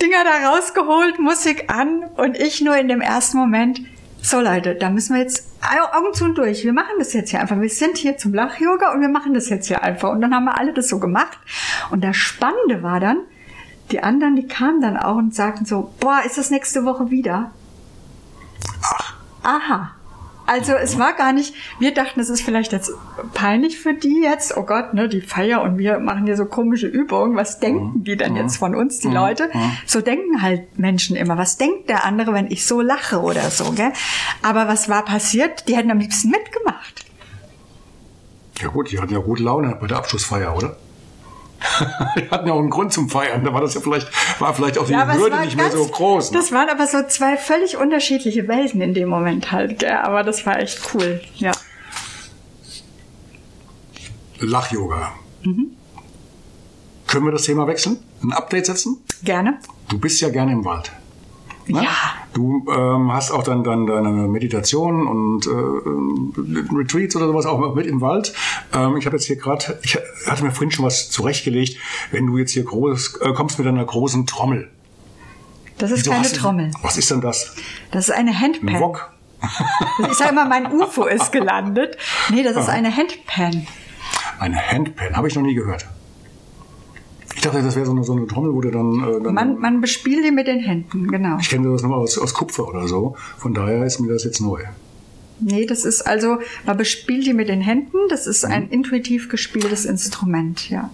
Dinger 0.00 0.24
da 0.24 0.50
rausgeholt, 0.50 1.18
Musik 1.18 1.72
an 1.72 2.04
und 2.16 2.36
ich 2.38 2.60
nur 2.60 2.76
in 2.76 2.88
dem 2.88 3.00
ersten 3.00 3.38
Moment, 3.38 3.80
so 4.20 4.40
Leute, 4.40 4.74
da 4.74 4.90
müssen 4.90 5.14
wir 5.14 5.22
jetzt 5.22 5.48
Au- 5.62 5.96
Augen 5.98 6.12
zu 6.14 6.24
und 6.24 6.36
durch. 6.38 6.64
Wir 6.64 6.72
machen 6.72 6.94
das 6.98 7.12
jetzt 7.12 7.30
hier 7.30 7.40
einfach. 7.40 7.60
Wir 7.60 7.68
sind 7.68 7.96
hier 7.96 8.16
zum 8.16 8.32
Lach-Yoga 8.34 8.92
und 8.92 9.00
wir 9.00 9.08
machen 9.08 9.34
das 9.34 9.48
jetzt 9.48 9.66
hier 9.68 9.82
einfach. 9.82 10.10
Und 10.10 10.20
dann 10.20 10.34
haben 10.34 10.44
wir 10.44 10.56
alle 10.58 10.72
das 10.72 10.88
so 10.88 10.98
gemacht. 11.00 11.38
Und 11.90 12.02
das 12.04 12.16
Spannende 12.16 12.82
war 12.82 13.00
dann, 13.00 13.18
die 13.90 14.02
anderen, 14.02 14.36
die 14.36 14.46
kamen 14.46 14.80
dann 14.80 14.96
auch 14.96 15.16
und 15.16 15.34
sagten 15.34 15.64
so, 15.64 15.94
boah, 16.00 16.20
ist 16.24 16.36
das 16.38 16.50
nächste 16.50 16.84
Woche 16.84 17.10
wieder? 17.10 17.52
Aha. 19.42 19.92
Also 20.46 20.72
es 20.72 20.98
war 20.98 21.12
gar 21.12 21.34
nicht, 21.34 21.54
wir 21.78 21.92
dachten, 21.92 22.20
es 22.20 22.30
ist 22.30 22.40
vielleicht 22.40 22.72
jetzt 22.72 22.90
peinlich 23.34 23.78
für 23.78 23.92
die 23.92 24.22
jetzt, 24.22 24.56
oh 24.56 24.62
Gott, 24.62 24.94
ne, 24.94 25.06
die 25.06 25.20
Feier 25.20 25.60
und 25.60 25.76
wir 25.76 25.98
machen 25.98 26.24
hier 26.24 26.38
so 26.38 26.46
komische 26.46 26.86
Übungen, 26.86 27.36
was 27.36 27.60
denken 27.60 28.02
die 28.02 28.16
denn 28.16 28.34
jetzt 28.34 28.56
von 28.56 28.74
uns, 28.74 28.98
die 29.00 29.08
Leute? 29.08 29.50
So 29.86 30.00
denken 30.00 30.40
halt 30.40 30.78
Menschen 30.78 31.16
immer, 31.16 31.36
was 31.36 31.58
denkt 31.58 31.90
der 31.90 32.06
andere, 32.06 32.32
wenn 32.32 32.50
ich 32.50 32.64
so 32.64 32.80
lache 32.80 33.20
oder 33.20 33.50
so, 33.50 33.72
gell? 33.72 33.92
Aber 34.42 34.68
was 34.68 34.88
war 34.88 35.04
passiert? 35.04 35.68
Die 35.68 35.76
hätten 35.76 35.90
am 35.90 35.98
liebsten 35.98 36.30
mitgemacht. 36.30 37.04
Ja 38.62 38.68
gut, 38.68 38.90
die 38.90 38.98
hatten 38.98 39.12
ja 39.12 39.20
gute 39.20 39.42
Laune 39.42 39.76
bei 39.78 39.86
der 39.86 39.98
Abschlussfeier, 39.98 40.56
oder? 40.56 40.76
die 42.16 42.30
hatten 42.30 42.46
ja 42.46 42.52
auch 42.54 42.58
einen 42.60 42.70
Grund 42.70 42.92
zum 42.92 43.08
Feiern. 43.08 43.44
Da 43.44 43.52
war 43.52 43.60
das 43.60 43.74
ja 43.74 43.80
vielleicht, 43.80 44.08
war 44.40 44.54
vielleicht 44.54 44.78
auch 44.78 44.86
die 44.86 44.94
es 44.94 45.14
Hürde 45.16 45.40
nicht 45.40 45.56
mehr 45.56 45.68
ganz- 45.68 45.78
so 45.78 45.86
groß. 45.86 46.30
Ne? 46.30 46.38
Das 46.38 46.52
waren 46.52 46.68
aber 46.68 46.86
so 46.86 46.98
zwei 47.08 47.36
völlig 47.36 47.76
unterschiedliche 47.76 48.46
Welten 48.48 48.80
in 48.80 48.94
dem 48.94 49.08
Moment 49.08 49.50
halt, 49.52 49.78
gell? 49.80 49.92
Aber 50.02 50.22
das 50.22 50.46
war 50.46 50.58
echt 50.60 50.80
cool, 50.94 51.20
ja. 51.36 51.52
Lach-Yoga. 54.40 55.12
Mhm. 55.42 55.72
Können 57.06 57.24
wir 57.24 57.32
das 57.32 57.42
Thema 57.42 57.66
wechseln? 57.66 57.98
Ein 58.22 58.32
Update 58.32 58.66
setzen? 58.66 59.02
Gerne. 59.24 59.58
Du 59.88 59.98
bist 59.98 60.20
ja 60.20 60.28
gerne 60.28 60.52
im 60.52 60.64
Wald. 60.64 60.92
Ne? 61.68 61.82
Ja. 61.82 61.90
Du 62.34 62.64
ähm, 62.70 63.12
hast 63.12 63.30
auch 63.30 63.42
dann, 63.42 63.64
dann 63.64 63.86
deine 63.86 64.08
Meditation 64.10 65.06
und 65.06 65.46
äh, 65.46 65.50
ähm, 65.50 66.32
Retreats 66.74 67.16
oder 67.16 67.26
sowas 67.26 67.46
auch 67.46 67.74
mit 67.74 67.86
im 67.86 68.00
Wald. 68.00 68.32
Ähm, 68.74 68.96
ich 68.96 69.06
habe 69.06 69.16
jetzt 69.16 69.26
hier 69.26 69.36
gerade, 69.36 69.78
ich 69.82 69.98
hatte 70.26 70.44
mir 70.44 70.50
vorhin 70.50 70.70
schon 70.70 70.84
was 70.84 71.10
zurechtgelegt, 71.10 71.78
wenn 72.10 72.26
du 72.26 72.38
jetzt 72.38 72.52
hier 72.52 72.64
groß 72.64 73.20
äh, 73.22 73.32
kommst 73.32 73.58
mit 73.58 73.66
einer 73.68 73.84
großen 73.84 74.26
Trommel. 74.26 74.70
Das 75.78 75.90
ist 75.90 76.00
Wieso 76.00 76.10
keine 76.10 76.28
du- 76.28 76.36
Trommel. 76.36 76.70
Was 76.82 76.96
ist 76.96 77.10
denn 77.10 77.20
das? 77.20 77.54
Das 77.90 78.08
ist 78.08 78.14
eine 78.14 78.30
Ein 78.30 78.40
Handpan. 78.40 78.80
Wok? 78.80 79.10
Ich 80.10 80.14
sage 80.16 80.30
immer, 80.32 80.48
mein 80.48 80.72
UFO 80.72 81.04
ist 81.06 81.30
gelandet. 81.30 81.96
Nee, 82.30 82.42
das 82.42 82.56
ist 82.56 82.68
eine 82.68 82.94
Handpan. 82.96 83.66
Eine 84.40 84.56
Handpan, 84.56 85.16
habe 85.16 85.28
ich 85.28 85.34
noch 85.36 85.42
nie 85.42 85.54
gehört. 85.54 85.86
Ich 87.38 87.42
dachte, 87.44 87.62
das 87.62 87.76
wäre 87.76 87.86
so 87.86 87.92
eine, 87.92 88.02
so 88.02 88.14
eine 88.14 88.26
Trommel, 88.26 88.52
wo 88.52 88.60
du 88.60 88.72
dann... 88.72 88.94
Äh, 88.94 89.22
dann 89.22 89.32
Man, 89.32 89.60
man 89.60 89.80
bespielt 89.80 90.24
die 90.24 90.32
mit 90.32 90.48
den 90.48 90.58
Händen, 90.58 91.06
genau. 91.06 91.38
ich 91.38 91.48
kenne 91.48 91.70
das 91.70 91.84
noch 91.84 91.92
aus, 91.92 92.18
aus 92.18 92.34
Kupfer 92.34 92.66
oder 92.66 92.88
so. 92.88 93.14
Von 93.36 93.54
daher 93.54 93.84
ist 93.84 94.00
mir 94.00 94.12
das 94.12 94.24
jetzt 94.24 94.40
neu. 94.40 94.64
Nee, 95.38 95.64
das 95.64 95.84
ist 95.84 96.02
also, 96.02 96.38
man 96.66 96.76
bespielt 96.76 97.26
die 97.26 97.34
mit 97.34 97.48
den 97.48 97.60
Händen. 97.60 97.96
Das 98.10 98.26
ist 98.26 98.44
ein 98.44 98.68
intuitiv 98.70 99.28
gespieltes 99.28 99.84
Instrument, 99.84 100.68
ja. 100.68 100.90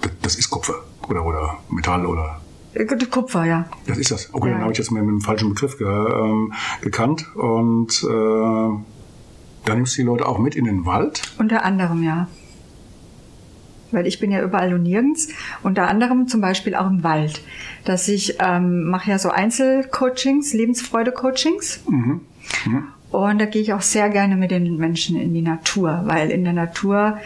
Das, 0.00 0.12
das 0.22 0.34
ist 0.36 0.48
Kupfer 0.48 0.76
oder, 1.06 1.26
oder 1.26 1.58
Metall 1.68 2.06
oder... 2.06 2.40
Äh, 2.72 2.86
Kupfer, 2.86 3.44
ja. 3.44 3.68
Das 3.86 3.98
ist 3.98 4.10
das. 4.10 4.32
Okay, 4.32 4.46
Ja. 4.48 4.54
dann 4.54 4.62
habe 4.62 4.72
ich 4.72 4.78
jetzt 4.78 4.90
mit, 4.90 5.02
dem 5.02 5.20
falschen 5.20 5.50
Begriff 5.50 5.76
ge, 5.76 5.86
ähm, 5.86 6.54
gekannt. 6.80 7.26
Und 7.34 8.02
äh, 8.04 8.06
dann 9.66 9.76
nimmst 9.76 9.98
du 9.98 10.00
die 10.00 10.06
Leute 10.06 10.26
auch 10.26 10.38
mit 10.38 10.56
in 10.56 10.64
den 10.64 10.86
Wald. 10.86 11.20
Unter 11.38 11.62
anderem, 11.62 12.02
ja. 12.02 12.26
Weil 13.92 14.06
ich 14.06 14.18
bin 14.18 14.30
ja 14.30 14.42
überall 14.42 14.74
und 14.74 14.82
nirgends. 14.82 15.28
Unter 15.62 15.88
anderem 15.88 16.28
zum 16.28 16.40
Beispiel 16.40 16.74
auch 16.74 16.88
im 16.88 17.04
Wald. 17.04 17.40
Dass 17.84 18.08
ich 18.08 18.36
ähm, 18.40 18.84
mache 18.84 19.10
ja 19.10 19.18
so 19.18 19.30
Einzelcoachings, 19.30 20.52
Lebensfreude-Coachings. 20.52 21.80
Und 23.10 23.40
da 23.40 23.46
gehe 23.46 23.62
ich 23.62 23.72
auch 23.72 23.82
sehr 23.82 24.10
gerne 24.10 24.36
mit 24.36 24.50
den 24.50 24.76
Menschen 24.76 25.16
in 25.16 25.32
die 25.32 25.42
Natur, 25.42 26.02
weil 26.04 26.30
in 26.30 26.44
der 26.44 26.52
Natur 26.52 27.18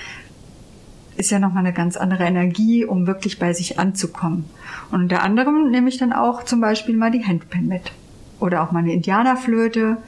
ist 1.16 1.30
ja 1.30 1.38
nochmal 1.38 1.64
eine 1.64 1.74
ganz 1.74 1.96
andere 1.96 2.24
Energie, 2.24 2.84
um 2.84 3.06
wirklich 3.06 3.38
bei 3.38 3.52
sich 3.52 3.78
anzukommen. 3.78 4.44
Und 4.90 5.02
unter 5.02 5.22
anderem 5.22 5.70
nehme 5.70 5.88
ich 5.88 5.98
dann 5.98 6.12
auch 6.12 6.44
zum 6.44 6.60
Beispiel 6.60 6.96
mal 6.96 7.10
die 7.10 7.24
Handpan 7.24 7.66
mit. 7.66 7.92
Oder 8.40 8.62
auch 8.62 8.72
mal 8.72 8.80
eine 8.80 8.92
Indianerflöte, 8.92 9.98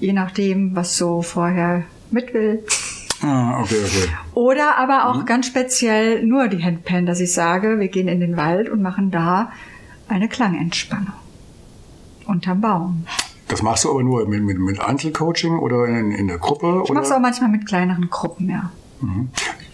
je 0.00 0.12
nachdem, 0.12 0.74
was 0.74 0.96
so 0.96 1.22
vorher 1.22 1.84
mit 2.10 2.32
will. 2.32 2.62
Ah, 3.22 3.60
okay, 3.60 3.76
okay. 3.84 4.08
Oder 4.34 4.78
aber 4.78 5.06
auch 5.08 5.24
ganz 5.24 5.46
speziell 5.46 6.24
nur 6.24 6.48
die 6.48 6.62
Handpan, 6.62 7.04
dass 7.06 7.18
ich 7.20 7.32
sage, 7.32 7.78
wir 7.80 7.88
gehen 7.88 8.06
in 8.08 8.20
den 8.20 8.36
Wald 8.36 8.68
und 8.68 8.80
machen 8.82 9.10
da 9.10 9.50
eine 10.08 10.28
Klangentspannung. 10.28 11.12
Unterm 12.26 12.60
Baum. 12.60 13.06
Das 13.48 13.62
machst 13.62 13.84
du 13.84 13.90
aber 13.90 14.02
nur 14.02 14.28
mit, 14.28 14.42
mit, 14.42 14.58
mit 14.58 14.80
Einzelcoaching 14.80 15.58
oder 15.58 15.86
in, 15.86 16.10
in 16.12 16.28
der 16.28 16.38
Gruppe? 16.38 16.82
Ich 16.84 16.90
mache 16.92 17.04
es 17.04 17.12
auch 17.12 17.18
manchmal 17.20 17.48
mit 17.50 17.66
kleineren 17.66 18.08
Gruppen, 18.10 18.50
ja. 18.50 18.70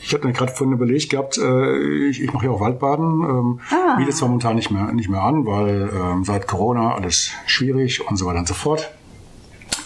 Ich 0.02 0.12
hatte 0.12 0.30
gerade 0.32 0.52
vorhin 0.52 0.74
überlegt 0.74 1.10
gehabt, 1.10 1.38
äh, 1.38 2.08
ich, 2.08 2.22
ich 2.22 2.32
mache 2.32 2.44
ja 2.46 2.52
auch 2.52 2.60
Waldbaden, 2.60 3.22
ähm, 3.22 3.60
Ah. 3.70 3.96
bietet 3.96 4.14
zwar 4.14 4.28
momentan 4.28 4.54
nicht 4.56 4.70
mehr, 4.70 4.92
nicht 4.92 5.08
mehr 5.08 5.22
an, 5.22 5.46
weil 5.46 5.90
ähm, 5.94 6.24
seit 6.24 6.46
Corona 6.46 6.94
alles 6.94 7.32
schwierig 7.46 8.06
und 8.08 8.16
so 8.16 8.26
weiter 8.26 8.40
und 8.40 8.48
so 8.48 8.54
fort. 8.54 8.90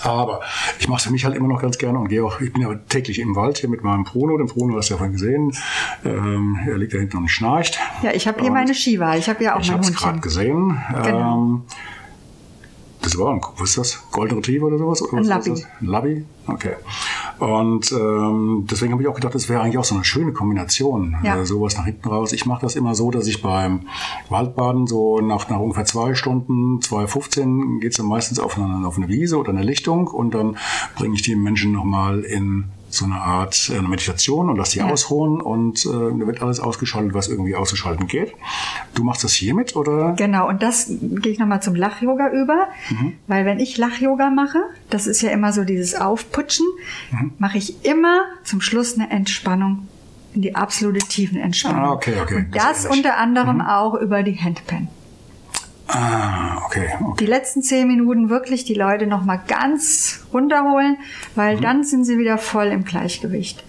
Aber 0.03 0.41
ich 0.79 0.89
mache 0.89 0.99
es 0.99 1.05
für 1.05 1.13
mich 1.13 1.25
halt 1.25 1.35
immer 1.37 1.49
noch 1.49 1.61
ganz 1.61 1.79
gerne 1.79 1.99
und 1.99 2.09
gehe 2.09 2.25
auch, 2.25 2.41
ich 2.41 2.53
bin 2.53 2.63
ja 2.63 2.75
täglich 2.89 3.19
im 3.19 3.35
Wald 3.37 3.59
hier 3.59 3.69
mit 3.69 3.83
meinem 3.83 4.05
Bruno, 4.05 4.37
den 4.39 4.47
Bruno 4.47 4.77
hast 4.77 4.91
du 4.91 4.95
ja 4.95 4.99
vorhin 4.99 5.13
gesehen, 5.15 5.53
ähm, 6.05 6.59
er 6.67 6.79
liegt 6.79 6.95
da 6.95 6.99
hinten 6.99 7.17
und 7.19 7.29
schnarcht. 7.29 7.79
Ja, 8.03 8.13
ich 8.13 8.27
habe 8.29 8.39
hier 8.41 8.49
Und 8.49 8.55
meine 8.55 8.75
Shiva. 8.75 9.17
Ich 9.17 9.29
habe 9.29 9.43
ja 9.45 9.57
auch 9.57 9.61
Ich 9.61 9.69
mein 9.69 9.79
habe 9.79 9.89
es 9.89 9.97
gerade 9.97 10.21
gesehen. 10.21 10.79
Genau. 11.03 11.35
Ähm, 11.37 11.63
das 13.01 13.17
war 13.17 13.33
ein, 13.33 13.41
was 13.57 13.71
ist 13.71 13.79
das? 13.79 14.03
Golden 14.11 14.37
Retriever 14.37 14.67
oder 14.67 14.79
sowas? 14.79 15.01
Oder 15.03 15.13
Ein 15.13 15.29
was 15.29 15.47
ist 15.47 15.47
Labby. 15.47 15.51
das? 15.51 15.69
Ein 15.81 15.87
Labby? 15.87 16.25
Okay. 16.47 16.73
Und 17.39 17.93
ähm, 17.93 18.67
deswegen 18.71 18.93
habe 18.93 19.03
ich 19.03 19.09
auch 19.09 19.15
gedacht, 19.15 19.35
das 19.35 19.49
wäre 19.49 19.61
eigentlich 19.61 19.79
auch 19.79 19.85
so 19.85 19.95
eine 19.95 20.05
schöne 20.05 20.33
Kombination. 20.33 21.17
Ja. 21.23 21.41
Äh, 21.41 21.47
sowas 21.47 21.77
nach 21.77 21.85
hinten 21.85 22.09
raus. 22.09 22.33
Ich 22.33 22.47
mache 22.47 22.63
das 22.63 22.77
immer 22.77 22.95
so, 22.95 23.11
dass 23.11 23.27
ich 23.27 23.43
beim 23.43 23.83
Waldbaden 24.29 24.87
so 24.87 25.21
nach, 25.21 25.49
nach 25.49 25.61
ungefähr 25.61 25.85
zwei 25.85 26.15
Stunden, 26.15 26.81
2.15 26.81 27.81
geht's 27.81 27.97
dann 27.97 28.07
meistens 28.07 28.39
auf 28.39 28.59
eine, 28.59 28.87
auf 28.87 28.97
eine 28.97 29.09
Wiese 29.09 29.39
oder 29.39 29.51
eine 29.51 29.63
Lichtung 29.63 30.09
und 30.09 30.35
dann 30.35 30.57
bringe 30.97 31.15
ich 31.15 31.23
die 31.23 31.37
Menschen 31.37 31.73
nochmal 31.73 32.21
in 32.21 32.65
so 32.91 33.05
eine 33.05 33.17
Art 33.21 33.71
äh, 33.75 33.83
Meditation 33.83 34.49
und 34.49 34.57
lass 34.57 34.71
die 34.71 34.79
Ja. 34.79 34.87
ausruhen 34.87 35.41
und 35.41 35.85
äh, 35.85 35.89
da 35.91 36.27
wird 36.27 36.41
alles 36.43 36.59
ausgeschaltet, 36.61 37.13
was 37.15 37.29
irgendwie 37.29 37.55
auszuschalten 37.55 38.07
geht. 38.07 38.33
Du 38.95 39.05
machst 39.05 39.23
das 39.25 39.33
hiermit 39.35 39.77
oder? 39.77 40.15
Genau, 40.17 40.49
und 40.49 40.63
das 40.63 40.87
gehe 40.89 41.33
ich 41.33 41.39
nochmal 41.39 41.63
zum 41.63 41.75
Lach-Yoga 41.75 42.31
über, 42.33 42.69
Mhm. 42.91 43.13
weil 43.27 43.45
wenn 43.45 43.61
ich 43.61 43.77
Lach-Yoga 43.77 44.31
mache, 44.31 44.59
das 44.91 45.07
ist 45.07 45.21
ja 45.21 45.31
immer 45.31 45.53
so 45.53 45.65
dieses 45.65 45.95
Aufputschen, 45.95 46.67
Mhm. 47.11 47.33
mache 47.39 47.59
ich 47.59 47.85
immer 47.85 48.23
zum 48.45 48.61
Schluss 48.61 48.95
eine 48.99 49.11
Entspannung 49.11 49.87
in 50.35 50.43
die 50.43 50.55
absolute 50.57 51.07
Tiefenentspannung. 51.07 51.83
Ah, 51.85 51.93
okay, 51.93 52.15
okay, 52.23 52.37
Und 52.37 52.55
das 52.57 52.85
das 52.85 52.87
unter 52.87 53.17
anderem 53.19 53.61
auch 53.61 53.95
über 53.95 54.23
die 54.23 54.39
Handpan. 54.39 54.89
Ah, 55.91 56.59
okay, 56.67 56.87
okay. 57.01 57.15
Die 57.21 57.27
letzten 57.27 57.63
zehn 57.63 57.89
Minuten 57.89 58.29
wirklich 58.29 58.65
die 58.65 58.75
Leute 58.75 59.07
nochmal 59.07 59.41
ganz 59.49 60.21
runterholen, 60.33 60.97
weil 61.35 61.57
Mhm. 61.57 61.61
dann 61.63 61.85
sind 61.85 62.05
sie 62.05 62.19
wieder 62.19 62.39
voll 62.39 62.67
im 62.67 62.85
Gleichgewicht. 62.85 63.65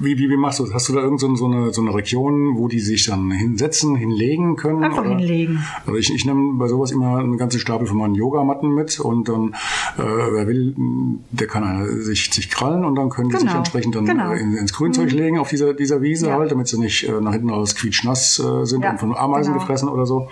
Wie, 0.00 0.16
wie, 0.18 0.28
wie 0.30 0.36
machst 0.36 0.58
du 0.60 0.64
das? 0.64 0.74
Hast 0.74 0.88
du 0.88 0.92
da 0.94 1.00
irgend 1.00 1.18
so, 1.20 1.34
so, 1.34 1.46
eine, 1.46 1.72
so 1.72 1.80
eine 1.82 1.92
Region, 1.94 2.56
wo 2.56 2.68
die 2.68 2.78
sich 2.80 3.06
dann 3.06 3.30
hinsetzen, 3.32 3.96
hinlegen 3.96 4.54
können? 4.56 4.84
Einfach 4.84 5.00
oder? 5.04 5.10
hinlegen. 5.16 5.64
Also 5.86 5.98
ich, 5.98 6.12
ich 6.14 6.24
nehme 6.24 6.54
bei 6.54 6.68
sowas 6.68 6.92
immer 6.92 7.18
einen 7.18 7.36
ganzen 7.36 7.58
Stapel 7.60 7.86
von 7.86 7.98
meinen 7.98 8.14
Yogamatten 8.14 8.72
mit 8.74 9.00
und 9.00 9.28
dann, 9.28 9.54
äh, 9.98 10.02
wer 10.02 10.46
will, 10.46 10.74
der 11.30 11.46
kann 11.48 11.64
eine, 11.64 11.86
sich, 12.02 12.32
sich 12.32 12.48
krallen 12.50 12.84
und 12.84 12.94
dann 12.94 13.08
können 13.10 13.28
die 13.30 13.36
sich 13.36 13.44
Genau, 13.46 13.58
entsprechend 13.58 13.94
dann 13.96 14.04
genau. 14.06 14.32
in, 14.32 14.54
ins 14.56 14.72
Grünzeug 14.72 15.10
legen 15.10 15.38
auf 15.38 15.48
dieser, 15.48 15.74
dieser 15.74 16.00
Wiese 16.00 16.28
Ja. 16.28 16.38
halt, 16.38 16.52
damit 16.52 16.68
sie 16.68 16.78
nicht 16.78 17.08
äh, 17.08 17.20
nach 17.20 17.32
hinten 17.32 17.50
raus 17.50 17.74
quietschnass 17.74 18.38
äh, 18.38 18.64
sind 18.64 18.82
Ja, 18.84 18.92
und 18.92 18.98
von 19.00 19.16
Ameisen 19.16 19.52
genau. 19.52 19.64
gefressen 19.64 19.88
oder 19.88 20.06
so. 20.06 20.28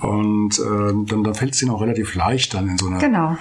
Und 0.00 0.58
äh, 0.58 0.92
dann, 1.06 1.22
dann 1.22 1.34
fällt 1.34 1.54
es 1.54 1.62
ihnen 1.62 1.70
auch 1.70 1.82
relativ 1.82 2.14
leicht 2.14 2.54
dann 2.54 2.68
in 2.68 2.78
so 2.78 2.86
eine 2.86 2.98
Genau. 2.98 3.36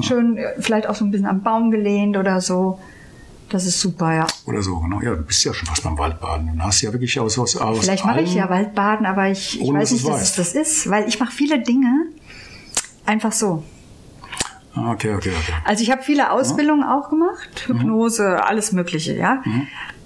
Schön, 0.00 0.36
äh, 0.36 0.60
vielleicht 0.60 0.88
auch 0.88 0.94
so 0.94 1.04
ein 1.04 1.10
bisschen 1.10 1.26
am 1.26 1.42
Baum 1.42 1.70
gelehnt 1.70 2.16
oder 2.16 2.40
so. 2.40 2.78
Das 3.48 3.64
ist 3.64 3.80
super, 3.80 4.12
ja. 4.12 4.26
oder 4.46 4.60
so. 4.60 4.76
Genau. 4.80 5.00
Ja, 5.00 5.14
du 5.14 5.22
bist 5.22 5.44
ja 5.44 5.54
schon 5.54 5.68
fast 5.68 5.84
beim 5.84 5.96
Waldbaden. 5.96 6.48
Dann 6.48 6.64
hast 6.64 6.82
du 6.82 6.86
ja 6.86 6.92
wirklich 6.92 7.18
aus, 7.20 7.38
aus, 7.38 7.56
aus 7.56 7.78
Vielleicht 7.80 8.04
mache 8.04 8.20
ich 8.20 8.34
ja 8.34 8.50
Waldbaden, 8.50 9.06
aber 9.06 9.28
ich, 9.28 9.60
ich 9.60 9.72
weiß 9.72 9.92
nicht, 9.92 10.04
du 10.04 10.10
dass 10.10 10.22
es 10.22 10.34
das 10.34 10.52
ist, 10.54 10.90
weil 10.90 11.06
ich 11.08 11.20
mache 11.20 11.30
viele 11.32 11.60
Dinge 11.62 12.06
einfach 13.04 13.32
so. 13.32 13.62
Ah, 14.74 14.90
Okay, 14.92 15.14
okay, 15.14 15.30
okay. 15.30 15.52
Also 15.64 15.82
ich 15.82 15.90
habe 15.90 16.02
viele 16.02 16.30
Ausbildungen 16.32 16.82
auch 16.82 17.08
gemacht, 17.08 17.64
Hypnose, 17.66 18.44
alles 18.44 18.72
Mögliche, 18.72 19.16
ja. 19.16 19.42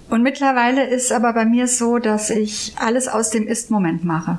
Und 0.09 0.23
mittlerweile 0.23 0.85
ist 0.85 1.11
aber 1.11 1.33
bei 1.33 1.45
mir 1.45 1.67
so, 1.67 1.97
dass 1.97 2.29
ich 2.29 2.73
alles 2.77 3.07
aus 3.07 3.31
dem 3.31 3.47
Ist-Moment 3.47 4.03
mache 4.05 4.37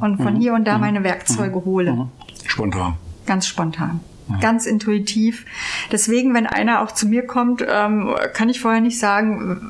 und 0.00 0.16
von 0.22 0.34
hier 0.36 0.54
und 0.54 0.64
da 0.64 0.78
meine 0.78 1.04
Werkzeuge 1.04 1.64
hole, 1.64 2.08
Spontan. 2.46 2.94
ganz 3.26 3.46
spontan. 3.46 4.00
Ganz 4.40 4.66
intuitiv. 4.66 5.46
Deswegen, 5.90 6.34
wenn 6.34 6.46
einer 6.46 6.82
auch 6.82 6.92
zu 6.92 7.06
mir 7.06 7.26
kommt, 7.26 7.64
ähm, 7.66 8.14
kann 8.34 8.48
ich 8.48 8.60
vorher 8.60 8.80
nicht 8.80 8.98
sagen, 8.98 9.60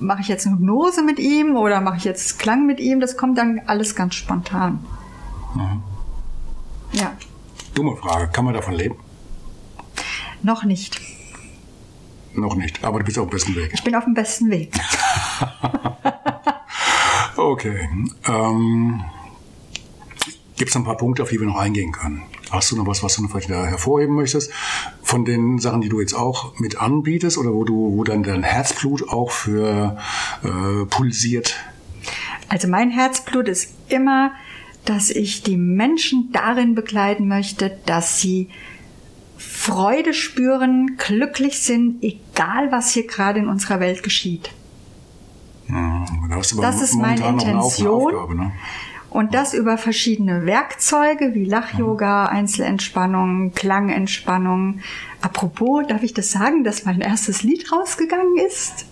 mache 0.00 0.22
ich 0.22 0.28
jetzt 0.28 0.46
eine 0.46 0.56
Hypnose 0.56 1.02
mit 1.02 1.18
ihm 1.18 1.56
oder 1.56 1.80
mache 1.80 1.98
ich 1.98 2.04
jetzt 2.04 2.38
Klang 2.38 2.66
mit 2.66 2.80
ihm. 2.80 3.00
Das 3.00 3.16
kommt 3.16 3.36
dann 3.38 3.60
alles 3.66 3.94
ganz 3.94 4.14
spontan. 4.14 4.84
Ja, 6.92 7.12
Dumme 7.74 7.94
Frage. 7.96 8.28
Kann 8.28 8.44
man 8.46 8.54
davon 8.54 8.74
leben? 8.74 8.96
noch 10.42 10.64
nicht. 10.64 11.00
Noch 12.34 12.54
nicht. 12.54 12.84
Aber 12.84 13.00
du 13.00 13.04
bist 13.04 13.18
auf 13.18 13.26
dem 13.26 13.30
besten 13.30 13.56
Weg. 13.56 13.72
Ich 13.74 13.82
bin 13.82 13.94
auf 13.94 14.04
dem 14.04 14.14
besten 14.14 14.50
Weg. 14.50 14.72
Okay. 17.38 17.88
Ähm, 18.26 19.04
Gibt 20.56 20.70
es 20.70 20.76
ein 20.76 20.84
paar 20.84 20.96
Punkte, 20.96 21.22
auf 21.22 21.28
die 21.28 21.38
wir 21.38 21.46
noch 21.46 21.58
eingehen 21.58 21.92
können? 21.92 22.22
Hast 22.50 22.70
du 22.70 22.76
noch 22.76 22.86
was, 22.86 23.02
was 23.02 23.16
du 23.16 23.22
noch 23.22 23.30
vielleicht 23.30 23.50
da 23.50 23.66
hervorheben 23.66 24.14
möchtest? 24.14 24.52
Von 25.02 25.24
den 25.24 25.58
Sachen, 25.58 25.80
die 25.80 25.88
du 25.88 26.00
jetzt 26.00 26.14
auch 26.14 26.58
mit 26.58 26.80
anbietest 26.80 27.38
oder 27.38 27.52
wo 27.52 27.64
du, 27.64 27.96
wo 27.96 28.04
dann 28.04 28.22
dein 28.22 28.42
Herzblut 28.42 29.08
auch 29.08 29.30
für 29.30 29.98
äh, 30.44 30.84
pulsiert? 30.86 31.56
Also 32.48 32.68
mein 32.68 32.90
Herzblut 32.90 33.48
ist 33.48 33.74
immer, 33.88 34.30
dass 34.84 35.10
ich 35.10 35.42
die 35.42 35.56
Menschen 35.56 36.30
darin 36.32 36.76
begleiten 36.76 37.26
möchte, 37.26 37.76
dass 37.86 38.20
sie 38.20 38.48
Freude 39.36 40.14
spüren, 40.14 40.96
glücklich 40.96 41.60
sind, 41.60 42.02
egal 42.02 42.70
was 42.70 42.92
hier 42.92 43.06
gerade 43.06 43.40
in 43.40 43.48
unserer 43.48 43.80
Welt 43.80 44.02
geschieht. 44.02 44.50
Hm, 45.66 46.06
da 46.30 46.36
hast 46.36 46.52
du 46.52 46.60
Das 46.60 46.80
ist 46.80 46.94
meine 46.94 47.26
Intention. 47.26 48.14
Aufgabe, 48.14 48.36
ne? 48.36 48.52
Und 49.10 49.34
das 49.34 49.54
über 49.54 49.78
verschiedene 49.78 50.46
Werkzeuge 50.46 51.34
wie 51.34 51.44
Lach-Yoga, 51.44 52.26
Einzelentspannung, 52.26 53.52
Klangentspannung. 53.52 54.80
Apropos, 55.20 55.86
darf 55.86 56.02
ich 56.02 56.12
das 56.12 56.30
sagen, 56.32 56.64
dass 56.64 56.84
mein 56.84 57.00
erstes 57.00 57.42
Lied 57.42 57.72
rausgegangen 57.72 58.36
ist? 58.46 58.86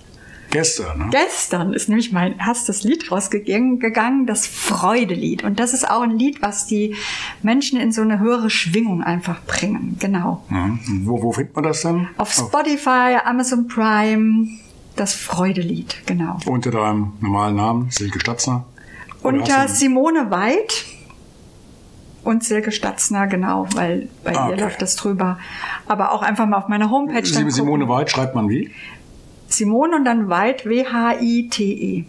Gestern, 0.55 0.99
ne? 0.99 1.07
Gestern 1.11 1.73
ist 1.73 1.89
nämlich 1.89 2.13
mein 2.13 2.39
erstes 2.39 2.85
Lied 2.85 3.11
rausgegangen, 3.11 3.81
gegangen, 3.81 4.25
das 4.25 4.47
Freudelied. 4.47 5.43
Und 5.43 5.59
das 5.59 5.75
ist 5.75 5.91
auch 5.91 6.03
ein 6.03 6.17
Lied, 6.17 6.43
was 6.43 6.67
die 6.67 6.95
Menschen 7.43 7.81
in 7.81 7.91
so 7.91 8.03
eine 8.03 8.21
höhere 8.21 8.51
Schwingung 8.51 9.03
einfach 9.03 9.43
bringen. 9.47 9.97
Genau. 9.99 10.45
Mhm. 10.49 10.79
Wo, 11.07 11.23
wo 11.23 11.33
findet 11.33 11.57
man 11.57 11.65
das 11.65 11.83
dann? 11.83 12.09
Auf 12.19 12.33
Spotify, 12.33 13.19
Amazon 13.25 13.67
Prime, 13.67 14.47
das 14.95 15.15
Freudelied, 15.15 15.97
genau. 16.07 16.39
Unter 16.47 16.71
deinem 16.71 17.15
normalen 17.21 17.57
Namen, 17.57 17.91
Silke 17.91 18.21
Statzner? 18.21 18.65
Unter 19.25 19.63
du- 19.67 19.69
Simone 19.73 20.31
Weid 20.31 20.85
und 22.25 22.45
Silke 22.45 22.73
Statzner, 22.73 23.27
genau, 23.27 23.67
weil 23.75 24.09
bei 24.23 24.37
Ah, 24.37 24.47
ihr 24.49 24.53
okay. 24.55 24.61
läuft 24.63 24.83
das 24.83 24.97
drüber. 24.97 25.39
Aber 25.87 26.13
auch 26.13 26.23
einfach 26.23 26.47
mal 26.47 26.57
auf 26.59 26.69
meiner 26.69 26.91
Homepage 26.91 27.25
Simone 27.27 27.51
gucken. 27.53 27.89
Weid 27.89 28.11
schreibt 28.11 28.35
man 28.35 28.49
wie? 28.49 28.71
Simone 29.49 29.97
und 29.97 30.05
dann 30.05 30.29
Weid, 30.29 30.65
W-H-I-T-E. 30.67 32.05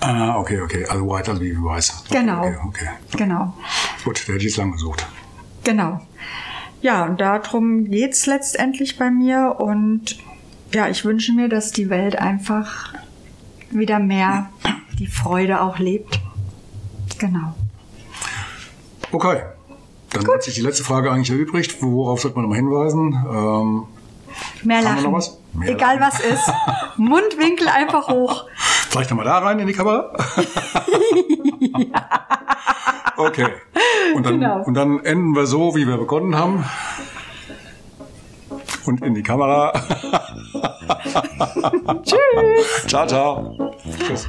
Ah, 0.00 0.36
okay, 0.38 0.60
okay. 0.62 0.86
Also 0.88 1.06
White, 1.06 1.30
also 1.30 1.42
wie 1.42 1.52
weiß. 1.56 2.04
Okay, 2.08 2.18
Genau. 2.20 2.40
Okay, 2.40 2.56
okay. 2.66 2.88
Genau. 3.16 3.54
Gut, 4.04 4.16
der 4.26 4.34
hätte 4.34 4.44
ich 4.46 4.50
jetzt 4.52 4.56
lang 4.56 4.72
gesucht. 4.72 5.06
Genau. 5.64 6.00
Ja, 6.80 7.04
und 7.04 7.20
darum 7.20 7.84
geht's 7.90 8.24
letztendlich 8.26 8.96
bei 8.98 9.10
mir. 9.10 9.56
Und 9.58 10.18
ja, 10.72 10.88
ich 10.88 11.04
wünsche 11.04 11.32
mir, 11.34 11.48
dass 11.50 11.70
die 11.72 11.90
Welt 11.90 12.18
einfach 12.18 12.94
wieder 13.70 13.98
mehr 13.98 14.48
die 14.98 15.06
Freude 15.06 15.60
auch 15.60 15.78
lebt. 15.78 16.18
Genau. 17.20 17.54
Okay. 19.12 19.42
Dann 20.12 20.26
hat 20.26 20.42
sich 20.42 20.54
die 20.54 20.60
letzte 20.62 20.82
Frage 20.84 21.10
eigentlich 21.12 21.30
erübrigt. 21.30 21.80
Worauf 21.82 22.20
sollte 22.20 22.36
man 22.36 22.44
nochmal 22.48 22.58
hinweisen? 22.58 23.12
Ähm, 23.30 23.84
Mehr 24.64 24.82
lachen. 24.82 25.04
noch 25.04 25.12
was? 25.12 25.38
Mehr 25.52 25.68
Egal 25.70 25.98
lachen. 25.98 26.12
was 26.12 26.20
ist. 26.20 26.52
Mundwinkel 26.96 27.68
einfach 27.68 28.08
hoch. 28.08 28.46
vielleicht 28.88 29.10
nochmal 29.10 29.26
da 29.26 29.38
rein 29.38 29.58
in 29.60 29.66
die 29.68 29.72
Kamera. 29.72 30.12
Okay. 33.16 33.46
Und 34.14 34.24
dann, 34.24 34.40
Genau. 34.40 34.62
und 34.62 34.74
dann 34.74 35.04
enden 35.04 35.34
wir 35.36 35.46
so, 35.46 35.74
wie 35.76 35.86
wir 35.86 35.98
begonnen 35.98 36.34
haben. 36.34 36.64
Und 38.86 39.02
in 39.02 39.14
die 39.14 39.22
Kamera. 39.22 39.72
Tschüss. 42.02 42.86
Ciao, 42.86 43.06
ciao. 43.06 43.74
Tschüss. 44.06 44.28